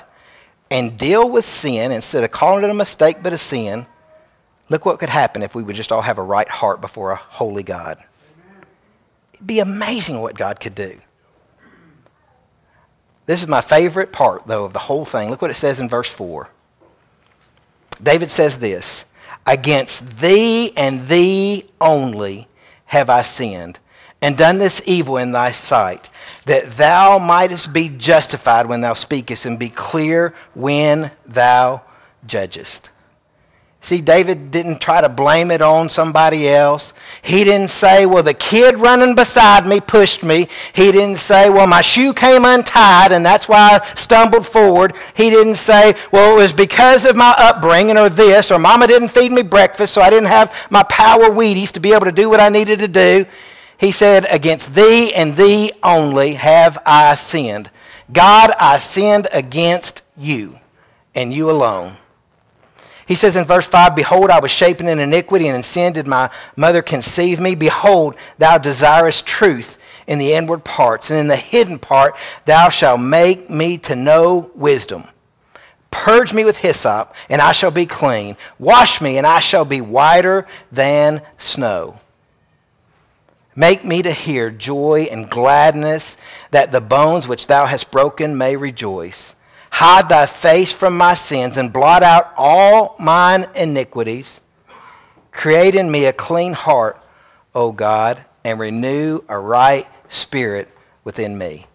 and 0.69 0.97
deal 0.97 1.29
with 1.29 1.43
sin 1.43 1.91
instead 1.91 2.23
of 2.23 2.31
calling 2.31 2.63
it 2.63 2.69
a 2.69 2.73
mistake 2.73 3.17
but 3.21 3.33
a 3.33 3.37
sin, 3.37 3.85
look 4.69 4.85
what 4.85 4.97
could 4.97 5.09
happen 5.09 5.43
if 5.43 5.55
we 5.55 5.61
would 5.61 5.75
just 5.75 5.91
all 5.91 6.03
have 6.03 6.19
a 6.19 6.23
right 6.23 6.47
heart 6.47 6.79
before 6.79 7.11
a 7.11 7.17
holy 7.17 7.63
God 7.63 8.01
be 9.45 9.59
amazing 9.59 10.21
what 10.21 10.37
God 10.37 10.59
could 10.59 10.75
do. 10.75 10.99
This 13.25 13.41
is 13.41 13.47
my 13.47 13.61
favorite 13.61 14.11
part, 14.11 14.47
though, 14.47 14.65
of 14.65 14.73
the 14.73 14.79
whole 14.79 15.05
thing. 15.05 15.29
Look 15.29 15.41
what 15.41 15.51
it 15.51 15.55
says 15.55 15.79
in 15.79 15.87
verse 15.87 16.09
4. 16.09 16.49
David 18.01 18.31
says 18.31 18.57
this 18.57 19.05
Against 19.45 20.17
thee 20.17 20.75
and 20.75 21.07
thee 21.07 21.65
only 21.79 22.47
have 22.85 23.09
I 23.09 23.21
sinned, 23.21 23.79
and 24.21 24.37
done 24.37 24.57
this 24.57 24.81
evil 24.85 25.17
in 25.17 25.31
thy 25.31 25.51
sight, 25.51 26.09
that 26.45 26.71
thou 26.73 27.17
mightest 27.19 27.71
be 27.71 27.89
justified 27.89 28.65
when 28.65 28.81
thou 28.81 28.93
speakest, 28.93 29.45
and 29.45 29.57
be 29.57 29.69
clear 29.69 30.33
when 30.53 31.11
thou 31.25 31.81
judgest. 32.25 32.89
See, 33.83 33.99
David 33.99 34.51
didn't 34.51 34.79
try 34.79 35.01
to 35.01 35.09
blame 35.09 35.49
it 35.49 35.61
on 35.63 35.89
somebody 35.89 36.47
else. 36.47 36.93
He 37.23 37.43
didn't 37.43 37.71
say, 37.71 38.05
well, 38.05 38.21
the 38.21 38.35
kid 38.35 38.77
running 38.77 39.15
beside 39.15 39.65
me 39.65 39.79
pushed 39.79 40.21
me. 40.21 40.47
He 40.73 40.91
didn't 40.91 41.17
say, 41.17 41.49
well, 41.49 41.65
my 41.65 41.81
shoe 41.81 42.13
came 42.13 42.45
untied 42.45 43.11
and 43.11 43.25
that's 43.25 43.49
why 43.49 43.79
I 43.81 43.95
stumbled 43.95 44.45
forward. 44.45 44.95
He 45.15 45.31
didn't 45.31 45.55
say, 45.55 45.95
well, 46.11 46.35
it 46.35 46.43
was 46.43 46.53
because 46.53 47.05
of 47.05 47.15
my 47.15 47.33
upbringing 47.39 47.97
or 47.97 48.07
this, 48.07 48.51
or 48.51 48.59
mama 48.59 48.85
didn't 48.85 49.09
feed 49.09 49.31
me 49.31 49.41
breakfast 49.41 49.95
so 49.95 50.01
I 50.03 50.11
didn't 50.11 50.29
have 50.29 50.53
my 50.69 50.83
power 50.83 51.31
Wheaties 51.31 51.71
to 51.71 51.79
be 51.79 51.91
able 51.91 52.05
to 52.05 52.11
do 52.11 52.29
what 52.29 52.39
I 52.39 52.49
needed 52.49 52.79
to 52.79 52.87
do. 52.87 53.25
He 53.79 53.91
said, 53.91 54.27
against 54.29 54.75
thee 54.75 55.11
and 55.11 55.35
thee 55.35 55.71
only 55.81 56.35
have 56.35 56.77
I 56.85 57.15
sinned. 57.15 57.71
God, 58.13 58.51
I 58.59 58.77
sinned 58.77 59.27
against 59.33 60.03
you 60.15 60.59
and 61.15 61.33
you 61.33 61.49
alone. 61.49 61.97
He 63.11 63.15
says 63.15 63.35
in 63.35 63.43
verse 63.43 63.67
5 63.67 63.93
Behold, 63.93 64.29
I 64.29 64.39
was 64.39 64.51
shapen 64.51 64.87
in 64.87 64.97
iniquity, 64.97 65.49
and 65.49 65.57
in 65.57 65.63
sin 65.63 65.91
did 65.91 66.07
my 66.07 66.29
mother 66.55 66.81
conceive 66.81 67.41
me. 67.41 67.55
Behold, 67.55 68.15
thou 68.37 68.57
desirest 68.57 69.25
truth 69.25 69.77
in 70.07 70.17
the 70.17 70.31
inward 70.31 70.63
parts, 70.63 71.09
and 71.09 71.19
in 71.19 71.27
the 71.27 71.35
hidden 71.35 71.77
part 71.77 72.15
thou 72.45 72.69
shalt 72.69 73.01
make 73.01 73.49
me 73.49 73.77
to 73.79 73.97
know 73.97 74.49
wisdom. 74.55 75.03
Purge 75.91 76.33
me 76.33 76.45
with 76.45 76.59
hyssop, 76.59 77.13
and 77.27 77.41
I 77.41 77.51
shall 77.51 77.69
be 77.69 77.85
clean. 77.85 78.37
Wash 78.57 79.01
me, 79.01 79.17
and 79.17 79.27
I 79.27 79.39
shall 79.39 79.65
be 79.65 79.81
whiter 79.81 80.47
than 80.71 81.21
snow. 81.37 81.99
Make 83.57 83.83
me 83.83 84.01
to 84.03 84.13
hear 84.13 84.49
joy 84.49 85.09
and 85.11 85.29
gladness, 85.29 86.15
that 86.51 86.71
the 86.71 86.79
bones 86.79 87.27
which 87.27 87.47
thou 87.47 87.65
hast 87.65 87.91
broken 87.91 88.37
may 88.37 88.55
rejoice. 88.55 89.35
Hide 89.71 90.09
thy 90.09 90.25
face 90.25 90.71
from 90.71 90.97
my 90.97 91.15
sins 91.15 91.57
and 91.57 91.73
blot 91.73 92.03
out 92.03 92.33
all 92.37 92.95
mine 92.99 93.47
iniquities. 93.55 94.41
Create 95.31 95.75
in 95.75 95.89
me 95.89 96.05
a 96.05 96.13
clean 96.13 96.53
heart, 96.53 97.01
O 97.55 97.71
God, 97.71 98.23
and 98.43 98.59
renew 98.59 99.21
a 99.27 99.39
right 99.39 99.87
spirit 100.09 100.67
within 101.03 101.37
me. 101.37 101.67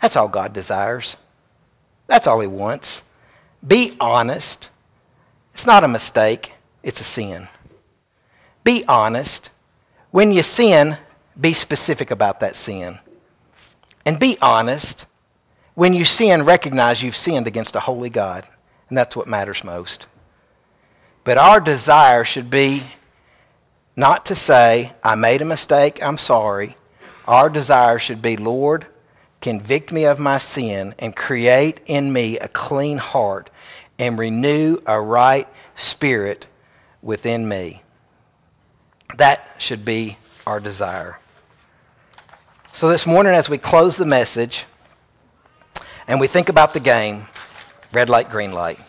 That's 0.00 0.16
all 0.16 0.28
God 0.28 0.52
desires. 0.54 1.16
That's 2.06 2.26
all 2.26 2.40
he 2.40 2.46
wants. 2.46 3.02
Be 3.64 3.96
honest. 4.00 4.70
It's 5.52 5.66
not 5.66 5.84
a 5.84 5.88
mistake, 5.88 6.54
it's 6.82 7.00
a 7.00 7.04
sin. 7.04 7.46
Be 8.64 8.84
honest. 8.86 9.50
When 10.10 10.32
you 10.32 10.42
sin, 10.42 10.96
be 11.38 11.52
specific 11.52 12.10
about 12.10 12.40
that 12.40 12.56
sin. 12.56 12.98
And 14.06 14.18
be 14.18 14.38
honest 14.40 15.06
when 15.80 15.94
you 15.94 16.04
sin, 16.04 16.42
recognize 16.42 17.02
you've 17.02 17.16
sinned 17.16 17.46
against 17.46 17.74
a 17.74 17.80
holy 17.80 18.10
God. 18.10 18.46
And 18.90 18.98
that's 18.98 19.16
what 19.16 19.26
matters 19.26 19.64
most. 19.64 20.08
But 21.24 21.38
our 21.38 21.58
desire 21.58 22.22
should 22.22 22.50
be 22.50 22.82
not 23.96 24.26
to 24.26 24.34
say, 24.34 24.92
I 25.02 25.14
made 25.14 25.40
a 25.40 25.46
mistake, 25.46 26.02
I'm 26.02 26.18
sorry. 26.18 26.76
Our 27.26 27.48
desire 27.48 27.98
should 27.98 28.20
be, 28.20 28.36
Lord, 28.36 28.88
convict 29.40 29.90
me 29.90 30.04
of 30.04 30.18
my 30.18 30.36
sin 30.36 30.94
and 30.98 31.16
create 31.16 31.80
in 31.86 32.12
me 32.12 32.38
a 32.38 32.48
clean 32.48 32.98
heart 32.98 33.48
and 33.98 34.18
renew 34.18 34.82
a 34.84 35.00
right 35.00 35.48
spirit 35.76 36.46
within 37.00 37.48
me. 37.48 37.82
That 39.16 39.48
should 39.56 39.86
be 39.86 40.18
our 40.46 40.60
desire. 40.60 41.18
So 42.74 42.90
this 42.90 43.06
morning, 43.06 43.32
as 43.32 43.48
we 43.48 43.56
close 43.56 43.96
the 43.96 44.04
message 44.04 44.66
and 46.10 46.18
we 46.18 46.26
think 46.26 46.48
about 46.48 46.74
the 46.74 46.80
game, 46.80 47.28
red 47.92 48.10
light, 48.10 48.30
green 48.30 48.50
light. 48.50 48.80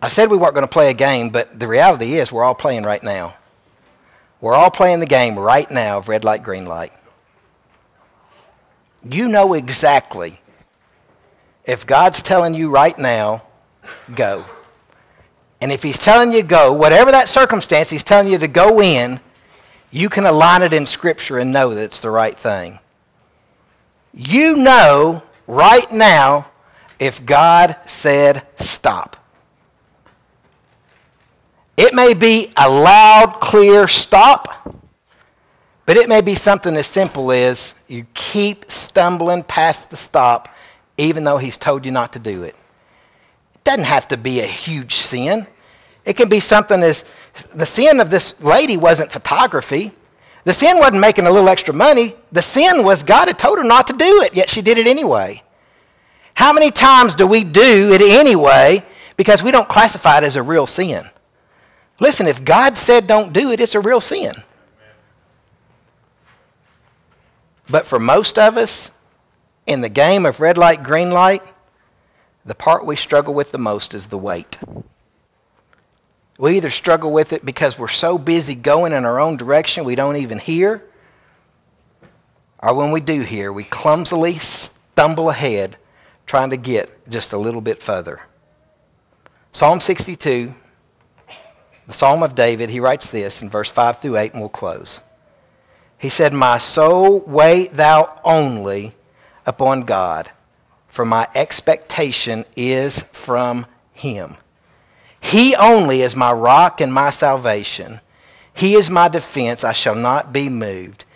I 0.00 0.08
said 0.08 0.30
we 0.30 0.38
weren't 0.38 0.54
going 0.54 0.66
to 0.66 0.72
play 0.72 0.88
a 0.88 0.94
game, 0.94 1.28
but 1.28 1.60
the 1.60 1.68
reality 1.68 2.14
is 2.14 2.32
we're 2.32 2.44
all 2.44 2.54
playing 2.54 2.84
right 2.84 3.02
now. 3.02 3.36
We're 4.40 4.54
all 4.54 4.70
playing 4.70 5.00
the 5.00 5.06
game 5.06 5.38
right 5.38 5.70
now 5.70 5.98
of 5.98 6.08
red 6.08 6.24
light, 6.24 6.42
green 6.42 6.64
light. 6.64 6.94
You 9.06 9.28
know 9.28 9.52
exactly 9.52 10.40
if 11.66 11.86
God's 11.86 12.22
telling 12.22 12.54
you 12.54 12.70
right 12.70 12.98
now, 12.98 13.42
go. 14.14 14.46
And 15.60 15.72
if 15.72 15.82
he's 15.82 15.98
telling 15.98 16.32
you 16.32 16.42
go, 16.42 16.72
whatever 16.72 17.10
that 17.10 17.28
circumstance 17.28 17.90
he's 17.90 18.02
telling 18.02 18.32
you 18.32 18.38
to 18.38 18.48
go 18.48 18.80
in, 18.80 19.20
you 19.90 20.08
can 20.08 20.24
align 20.24 20.62
it 20.62 20.72
in 20.72 20.86
Scripture 20.86 21.38
and 21.38 21.52
know 21.52 21.74
that 21.74 21.82
it's 21.82 22.00
the 22.00 22.10
right 22.10 22.38
thing. 22.38 22.78
You 24.14 24.56
know 24.56 25.22
right 25.46 25.90
now 25.90 26.46
if 26.98 27.24
God 27.26 27.76
said 27.86 28.46
stop. 28.56 29.16
It 31.76 31.92
may 31.92 32.14
be 32.14 32.52
a 32.56 32.70
loud, 32.70 33.40
clear 33.40 33.88
stop, 33.88 34.76
but 35.86 35.96
it 35.96 36.08
may 36.08 36.20
be 36.20 36.36
something 36.36 36.76
as 36.76 36.86
simple 36.86 37.32
as 37.32 37.74
you 37.88 38.06
keep 38.14 38.70
stumbling 38.70 39.42
past 39.42 39.90
the 39.90 39.96
stop 39.96 40.48
even 40.96 41.24
though 41.24 41.38
he's 41.38 41.56
told 41.56 41.84
you 41.84 41.90
not 41.90 42.12
to 42.12 42.18
do 42.18 42.44
it. 42.44 42.54
It 43.54 43.64
doesn't 43.64 43.84
have 43.84 44.06
to 44.08 44.16
be 44.16 44.40
a 44.40 44.46
huge 44.46 44.94
sin. 44.94 45.46
It 46.04 46.14
can 46.14 46.28
be 46.28 46.40
something 46.40 46.82
as 46.82 47.04
the 47.54 47.66
sin 47.66 48.00
of 48.00 48.10
this 48.10 48.40
lady 48.40 48.76
wasn't 48.76 49.10
photography. 49.10 49.92
The 50.44 50.52
sin 50.52 50.78
wasn't 50.78 51.00
making 51.00 51.26
a 51.26 51.30
little 51.30 51.48
extra 51.48 51.74
money. 51.74 52.14
The 52.30 52.42
sin 52.42 52.84
was 52.84 53.02
God 53.02 53.28
had 53.28 53.38
told 53.38 53.58
her 53.58 53.64
not 53.64 53.86
to 53.88 53.94
do 53.94 54.22
it, 54.22 54.34
yet 54.34 54.50
she 54.50 54.62
did 54.62 54.78
it 54.78 54.86
anyway. 54.86 55.42
How 56.34 56.52
many 56.52 56.70
times 56.70 57.14
do 57.14 57.26
we 57.26 57.44
do 57.44 57.92
it 57.92 58.02
anyway 58.02 58.84
because 59.16 59.42
we 59.42 59.50
don't 59.50 59.68
classify 59.68 60.18
it 60.18 60.24
as 60.24 60.36
a 60.36 60.42
real 60.42 60.66
sin? 60.66 61.08
Listen, 62.00 62.26
if 62.26 62.44
God 62.44 62.76
said 62.76 63.06
don't 63.06 63.32
do 63.32 63.52
it, 63.52 63.60
it's 63.60 63.74
a 63.74 63.80
real 63.80 64.00
sin. 64.00 64.34
But 67.68 67.86
for 67.86 67.98
most 67.98 68.38
of 68.38 68.58
us, 68.58 68.90
in 69.66 69.80
the 69.80 69.88
game 69.88 70.26
of 70.26 70.40
red 70.40 70.58
light, 70.58 70.82
green 70.82 71.10
light, 71.10 71.42
the 72.44 72.54
part 72.54 72.84
we 72.84 72.96
struggle 72.96 73.32
with 73.32 73.52
the 73.52 73.58
most 73.58 73.94
is 73.94 74.06
the 74.06 74.18
wait. 74.18 74.58
We 76.38 76.56
either 76.56 76.70
struggle 76.70 77.12
with 77.12 77.32
it 77.32 77.44
because 77.44 77.78
we're 77.78 77.88
so 77.88 78.18
busy 78.18 78.54
going 78.54 78.92
in 78.92 79.04
our 79.04 79.20
own 79.20 79.36
direction 79.36 79.84
we 79.84 79.94
don't 79.94 80.16
even 80.16 80.38
hear, 80.38 80.82
or 82.58 82.74
when 82.74 82.90
we 82.90 83.00
do 83.00 83.20
hear, 83.20 83.52
we 83.52 83.64
clumsily 83.64 84.38
stumble 84.38 85.30
ahead 85.30 85.76
trying 86.26 86.50
to 86.50 86.56
get 86.56 87.08
just 87.08 87.32
a 87.32 87.38
little 87.38 87.60
bit 87.60 87.82
further. 87.82 88.22
Psalm 89.52 89.80
62, 89.80 90.54
the 91.86 91.92
Psalm 91.92 92.22
of 92.22 92.34
David, 92.34 92.70
he 92.70 92.80
writes 92.80 93.10
this 93.10 93.42
in 93.42 93.50
verse 93.50 93.70
5 93.70 94.00
through 94.00 94.16
8, 94.16 94.32
and 94.32 94.40
we'll 94.40 94.48
close. 94.48 95.00
He 95.98 96.08
said, 96.08 96.32
My 96.32 96.58
soul, 96.58 97.20
wait 97.20 97.74
thou 97.74 98.20
only 98.24 98.94
upon 99.46 99.82
God, 99.82 100.30
for 100.88 101.04
my 101.04 101.28
expectation 101.34 102.44
is 102.56 103.00
from 103.12 103.66
him. 103.92 104.36
He 105.24 105.56
only 105.56 106.02
is 106.02 106.14
my 106.14 106.30
rock 106.30 106.82
and 106.82 106.92
my 106.92 107.08
salvation. 107.08 108.00
He 108.52 108.74
is 108.74 108.90
my 108.90 109.08
defense. 109.08 109.64
I 109.64 109.72
shall 109.72 109.94
not 109.94 110.34
be 110.34 110.50
moved. 110.50 111.06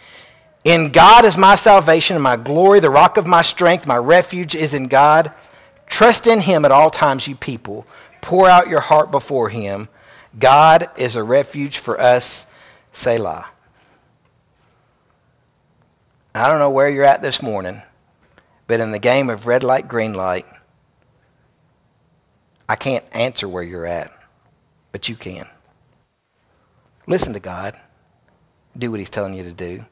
In 0.64 0.92
God 0.92 1.26
is 1.26 1.36
my 1.36 1.56
salvation 1.56 2.16
and 2.16 2.22
my 2.22 2.36
glory, 2.36 2.80
the 2.80 2.88
rock 2.88 3.18
of 3.18 3.26
my 3.26 3.42
strength. 3.42 3.86
My 3.86 3.98
refuge 3.98 4.54
is 4.54 4.72
in 4.72 4.88
God. 4.88 5.30
Trust 5.86 6.26
in 6.26 6.40
him 6.40 6.64
at 6.64 6.72
all 6.72 6.90
times, 6.90 7.28
you 7.28 7.36
people. 7.36 7.86
Pour 8.22 8.48
out 8.48 8.70
your 8.70 8.80
heart 8.80 9.10
before 9.10 9.50
him. 9.50 9.90
God 10.38 10.88
is 10.96 11.14
a 11.14 11.22
refuge 11.22 11.76
for 11.76 12.00
us. 12.00 12.46
Selah. 12.94 13.46
I 16.34 16.48
don't 16.48 16.60
know 16.60 16.70
where 16.70 16.88
you're 16.88 17.04
at 17.04 17.20
this 17.20 17.42
morning, 17.42 17.82
but 18.66 18.80
in 18.80 18.90
the 18.90 18.98
game 18.98 19.28
of 19.28 19.46
red 19.46 19.62
light, 19.62 19.86
green 19.86 20.14
light, 20.14 20.46
I 22.68 22.76
can't 22.76 23.04
answer 23.12 23.48
where 23.48 23.62
you're 23.62 23.86
at, 23.86 24.12
but 24.92 25.08
you 25.08 25.16
can. 25.16 25.48
Listen 27.06 27.32
to 27.32 27.40
God. 27.40 27.78
Do 28.76 28.90
what 28.90 29.00
He's 29.00 29.10
telling 29.10 29.34
you 29.34 29.44
to 29.44 29.52
do. 29.52 29.84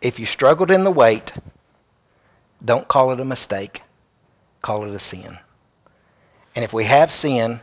If 0.00 0.18
you 0.18 0.26
struggled 0.26 0.70
in 0.70 0.84
the 0.84 0.90
wait, 0.90 1.32
don't 2.64 2.88
call 2.88 3.12
it 3.12 3.20
a 3.20 3.24
mistake. 3.24 3.82
Call 4.62 4.84
it 4.84 4.94
a 4.94 4.98
sin. 4.98 5.38
And 6.56 6.64
if 6.64 6.72
we 6.72 6.84
have 6.84 7.10
sin, 7.10 7.60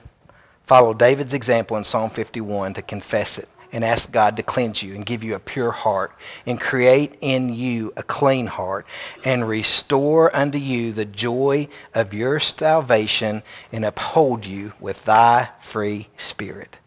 follow 0.67 0.93
David's 0.93 1.33
example 1.33 1.77
in 1.77 1.83
Psalm 1.83 2.09
51 2.09 2.75
to 2.75 2.81
confess 2.81 3.37
it 3.37 3.49
and 3.71 3.83
ask 3.83 4.11
God 4.11 4.37
to 4.37 4.43
cleanse 4.43 4.83
you 4.83 4.95
and 4.95 5.05
give 5.05 5.23
you 5.23 5.35
a 5.35 5.39
pure 5.39 5.71
heart 5.71 6.11
and 6.45 6.59
create 6.59 7.17
in 7.21 7.53
you 7.53 7.93
a 7.95 8.03
clean 8.03 8.47
heart 8.47 8.85
and 9.23 9.47
restore 9.47 10.35
unto 10.35 10.57
you 10.57 10.91
the 10.91 11.05
joy 11.05 11.67
of 11.93 12.13
your 12.13 12.39
salvation 12.39 13.43
and 13.71 13.85
uphold 13.85 14.45
you 14.45 14.73
with 14.79 15.05
thy 15.05 15.49
free 15.61 16.09
spirit. 16.17 16.77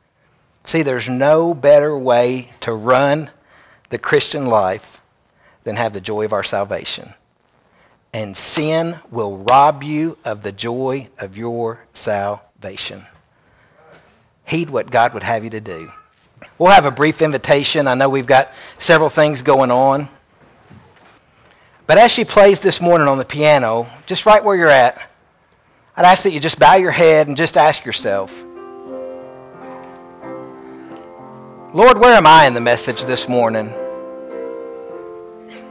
See, 0.67 0.83
there's 0.83 1.09
no 1.09 1.55
better 1.55 1.97
way 1.97 2.51
to 2.61 2.73
run 2.73 3.31
the 3.91 3.99
Christian 3.99 4.47
life 4.47 5.01
than 5.65 5.77
have 5.77 5.93
the 5.93 6.01
joy 6.01 6.25
of 6.25 6.33
our 6.33 6.45
salvation. 6.45 7.15
And 8.13 8.37
sin 8.37 8.99
will 9.11 9.39
rob 9.39 9.83
you 9.83 10.19
of 10.25 10.43
the 10.43 10.53
joy 10.53 11.09
of 11.19 11.37
your 11.37 11.85
salvation. 11.95 13.07
Heed 14.45 14.71
what 14.71 14.91
God 14.91 15.15
would 15.15 15.23
have 15.23 15.43
you 15.43 15.51
to 15.51 15.61
do. 15.61 15.91
We'll 16.59 16.71
have 16.71 16.85
a 16.85 16.91
brief 16.91 17.21
invitation. 17.21 17.89
I 17.89 17.95
know 17.95 18.09
we've 18.09 18.27
got 18.27 18.53
several 18.79 19.11
things 19.11 19.43
going 19.43 19.71
on. 19.71 20.09
But 21.87 21.99
as 21.99 22.13
she 22.13 22.25
plays 22.25 22.61
this 22.61 22.81
morning 22.81 23.09
on 23.09 23.19
the 23.19 23.25
piano, 23.25 23.91
just 24.07 24.25
right 24.25 24.43
where 24.43 24.57
you're 24.57 24.69
at, 24.69 25.11
I'd 25.97 26.05
ask 26.05 26.23
that 26.23 26.31
you 26.31 26.41
just 26.41 26.59
bow 26.59 26.75
your 26.75 26.91
head 26.93 27.29
and 27.29 27.37
just 27.37 27.57
ask 27.57 27.85
yourself, 27.85 28.45
Lord, 31.75 31.99
where 31.99 32.15
am 32.15 32.27
I 32.27 32.47
in 32.47 32.55
the 32.55 32.61
message 32.61 33.03
this 33.03 33.29
morning? 33.29 33.73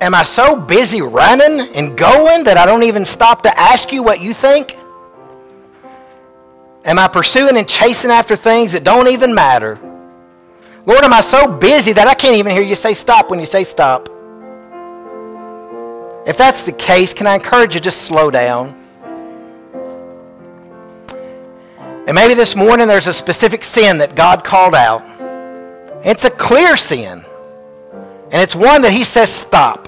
Am 0.02 0.14
I 0.14 0.24
so 0.24 0.58
busy 0.58 1.02
running 1.02 1.74
and 1.76 1.98
going 1.98 2.44
that 2.44 2.58
I 2.58 2.66
don't 2.66 2.84
even 2.84 3.06
stop 3.06 3.44
to 3.44 3.58
ask 3.58 3.94
you 3.94 4.04
what 4.04 4.20
you 4.20 4.34
think? 4.34 4.78
Am 6.84 7.00
I 7.00 7.08
pursuing 7.08 7.58
and 7.58 7.68
chasing 7.68 8.12
after 8.12 8.36
things 8.36 8.74
that 8.74 8.84
don't 8.84 9.08
even 9.08 9.34
matter? 9.34 9.80
Lord, 10.86 11.04
am 11.06 11.14
I 11.14 11.22
so 11.22 11.48
busy 11.48 11.94
that 11.94 12.08
I 12.08 12.14
can't 12.14 12.36
even 12.36 12.52
hear 12.52 12.62
you 12.62 12.76
say 12.76 12.94
stop 12.94 13.30
when 13.30 13.40
you 13.40 13.46
say 13.46 13.64
stop? 13.64 14.10
If 16.28 16.38
that's 16.38 16.66
the 16.66 16.74
case, 16.74 17.14
can 17.14 17.26
I 17.26 17.36
encourage 17.36 17.76
you 17.76 17.80
to 17.80 17.84
just 17.84 18.02
slow 18.02 18.30
down? 18.30 18.80
And 22.06 22.16
maybe 22.16 22.34
this 22.34 22.54
morning 22.56 22.88
there's 22.88 23.08
a 23.08 23.14
specific 23.14 23.64
sin 23.64 24.00
that 24.00 24.14
God 24.16 24.44
called 24.44 24.76
out. 24.76 25.04
It's 26.06 26.26
a 26.26 26.30
clear 26.30 26.76
sin. 26.76 27.24
And 28.32 28.42
it's 28.42 28.56
one 28.56 28.82
that 28.82 28.92
he 28.92 29.06
says 29.06 29.30
stop. 29.30 29.88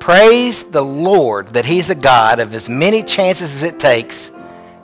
Praise 0.00 0.64
the 0.64 0.82
Lord 0.82 1.48
that 1.48 1.64
he's 1.64 1.90
a 1.90 1.94
God 1.94 2.40
of 2.40 2.54
as 2.54 2.68
many 2.68 3.04
chances 3.04 3.54
as 3.54 3.62
it 3.62 3.78
takes 3.78 4.32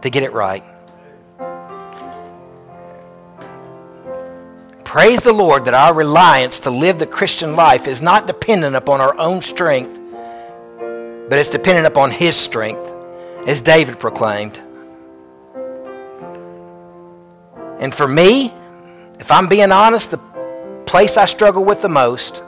to 0.02 0.10
get 0.10 0.22
it 0.22 0.32
right. 0.32 0.64
Praise 4.94 5.22
the 5.22 5.32
Lord 5.32 5.64
that 5.64 5.74
our 5.74 5.92
reliance 5.92 6.60
to 6.60 6.70
live 6.70 7.00
the 7.00 7.06
Christian 7.08 7.56
life 7.56 7.88
is 7.88 8.00
not 8.00 8.28
dependent 8.28 8.76
upon 8.76 9.00
our 9.00 9.18
own 9.18 9.42
strength, 9.42 9.98
but 11.28 11.36
it's 11.36 11.50
dependent 11.50 11.88
upon 11.88 12.12
His 12.12 12.36
strength, 12.36 12.94
as 13.44 13.60
David 13.60 13.98
proclaimed. 13.98 14.62
And 17.80 17.92
for 17.92 18.06
me, 18.06 18.54
if 19.18 19.32
I'm 19.32 19.48
being 19.48 19.72
honest, 19.72 20.12
the 20.12 20.20
place 20.86 21.16
I 21.16 21.24
struggle 21.24 21.64
with 21.64 21.82
the 21.82 21.88
most 21.88 22.44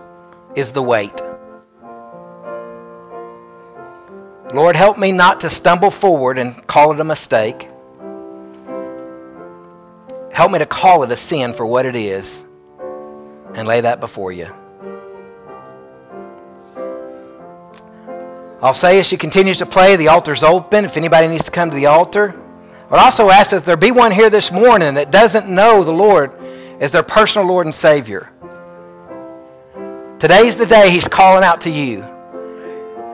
is 0.55 0.71
the 0.71 0.85
wait. 0.85 1.21
Lord, 4.55 4.77
help 4.77 4.99
me 4.99 5.11
not 5.11 5.41
to 5.41 5.51
stumble 5.51 5.91
forward 5.91 6.39
and 6.39 6.65
call 6.69 6.93
it 6.93 7.01
a 7.01 7.05
mistake. 7.05 7.69
Help 10.37 10.53
me 10.53 10.59
to 10.59 10.67
call 10.67 11.03
it 11.03 11.11
a 11.11 11.17
sin 11.17 11.55
for 11.55 11.65
what 11.65 11.87
it 11.87 11.97
is 11.97 12.45
and 13.55 13.67
lay 13.67 13.81
that 13.81 14.01
before 14.01 14.33
you. 14.33 14.45
I'll 18.61 18.75
say 18.75 19.01
as 19.01 19.07
she 19.07 19.17
continues 19.17 19.57
to 19.57 19.65
play, 19.65 19.97
the 19.97 20.09
altar's 20.09 20.43
open. 20.43 20.85
If 20.85 20.99
anybody 20.99 21.29
needs 21.29 21.45
to 21.45 21.51
come 21.51 21.71
to 21.71 21.75
the 21.75 21.87
altar, 21.87 22.39
I'd 22.91 23.03
also 23.03 23.31
ask 23.31 23.51
that 23.53 23.65
there 23.65 23.79
be 23.79 23.91
one 23.91 24.13
here 24.13 24.29
this 24.29 24.53
morning 24.53 24.93
that 24.97 25.11
doesn't 25.11 25.49
know 25.49 25.83
the 25.83 25.95
Lord 25.95 26.35
as 26.83 26.93
their 26.93 27.03
personal 27.03 27.49
Lord 27.49 27.65
and 27.65 27.75
Savior. 27.75 28.31
Today's 30.19 30.57
the 30.57 30.67
day 30.67 30.91
He's 30.91 31.09
calling 31.09 31.45
out 31.45 31.63
to 31.63 31.71
you 31.71 32.07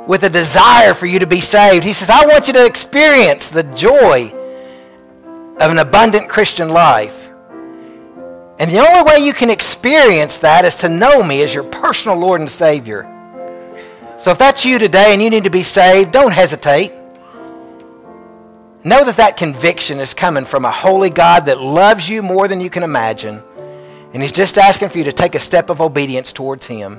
with 0.09 0.25
a 0.25 0.29
desire 0.29 0.93
for 0.93 1.07
you 1.07 1.21
to 1.21 1.29
be 1.29 1.41
saved. 1.41 1.85
He 1.85 1.93
says, 1.93 2.11
I 2.11 2.27
want 2.27 2.49
you 2.49 2.53
to 2.55 2.67
experience 2.67 3.49
the 3.49 3.63
joy 3.63 4.37
of 5.63 5.71
an 5.71 5.79
abundant 5.79 6.29
Christian 6.29 6.71
life. 6.71 7.31
And 8.59 8.71
the 8.71 8.79
only 8.79 9.03
way 9.11 9.25
you 9.25 9.33
can 9.33 9.49
experience 9.49 10.39
that 10.39 10.65
is 10.65 10.77
to 10.79 10.89
know 10.89 11.23
me 11.23 11.43
as 11.43 11.55
your 11.55 11.65
personal 11.65 12.17
Lord 12.17 12.41
and 12.41 12.51
Savior. 12.51 13.09
So 14.19 14.33
if 14.33 14.39
that's 14.39 14.65
you 14.65 14.79
today 14.79 15.13
and 15.13 15.23
you 15.23 15.31
need 15.31 15.45
to 15.45 15.51
be 15.51 15.63
saved, 15.63 16.13
don't 16.13 16.33
hesitate. 16.33 16.93
Know 18.85 19.05
that 19.05 19.17
that 19.17 19.37
conviction 19.37 20.01
is 20.01 20.15
coming 20.15 20.45
from 20.45 20.65
a 20.65 20.71
holy 20.71 21.11
God 21.11 21.47
that 21.47 21.61
loves 21.61 22.09
you 22.09 22.23
more 22.23 22.49
than 22.49 22.61
you 22.61 22.69
can 22.69 22.83
imagine. 22.83 23.41
And 24.13 24.21
he's 24.21 24.33
just 24.33 24.59
asking 24.59 24.89
for 24.89 24.99
you 24.99 25.05
to 25.05 25.13
take 25.13 25.37
a 25.37 25.41
step 25.41 25.71
of 25.71 25.81
obedience 25.81 26.33
towards 26.33 26.67
him. 26.67 26.99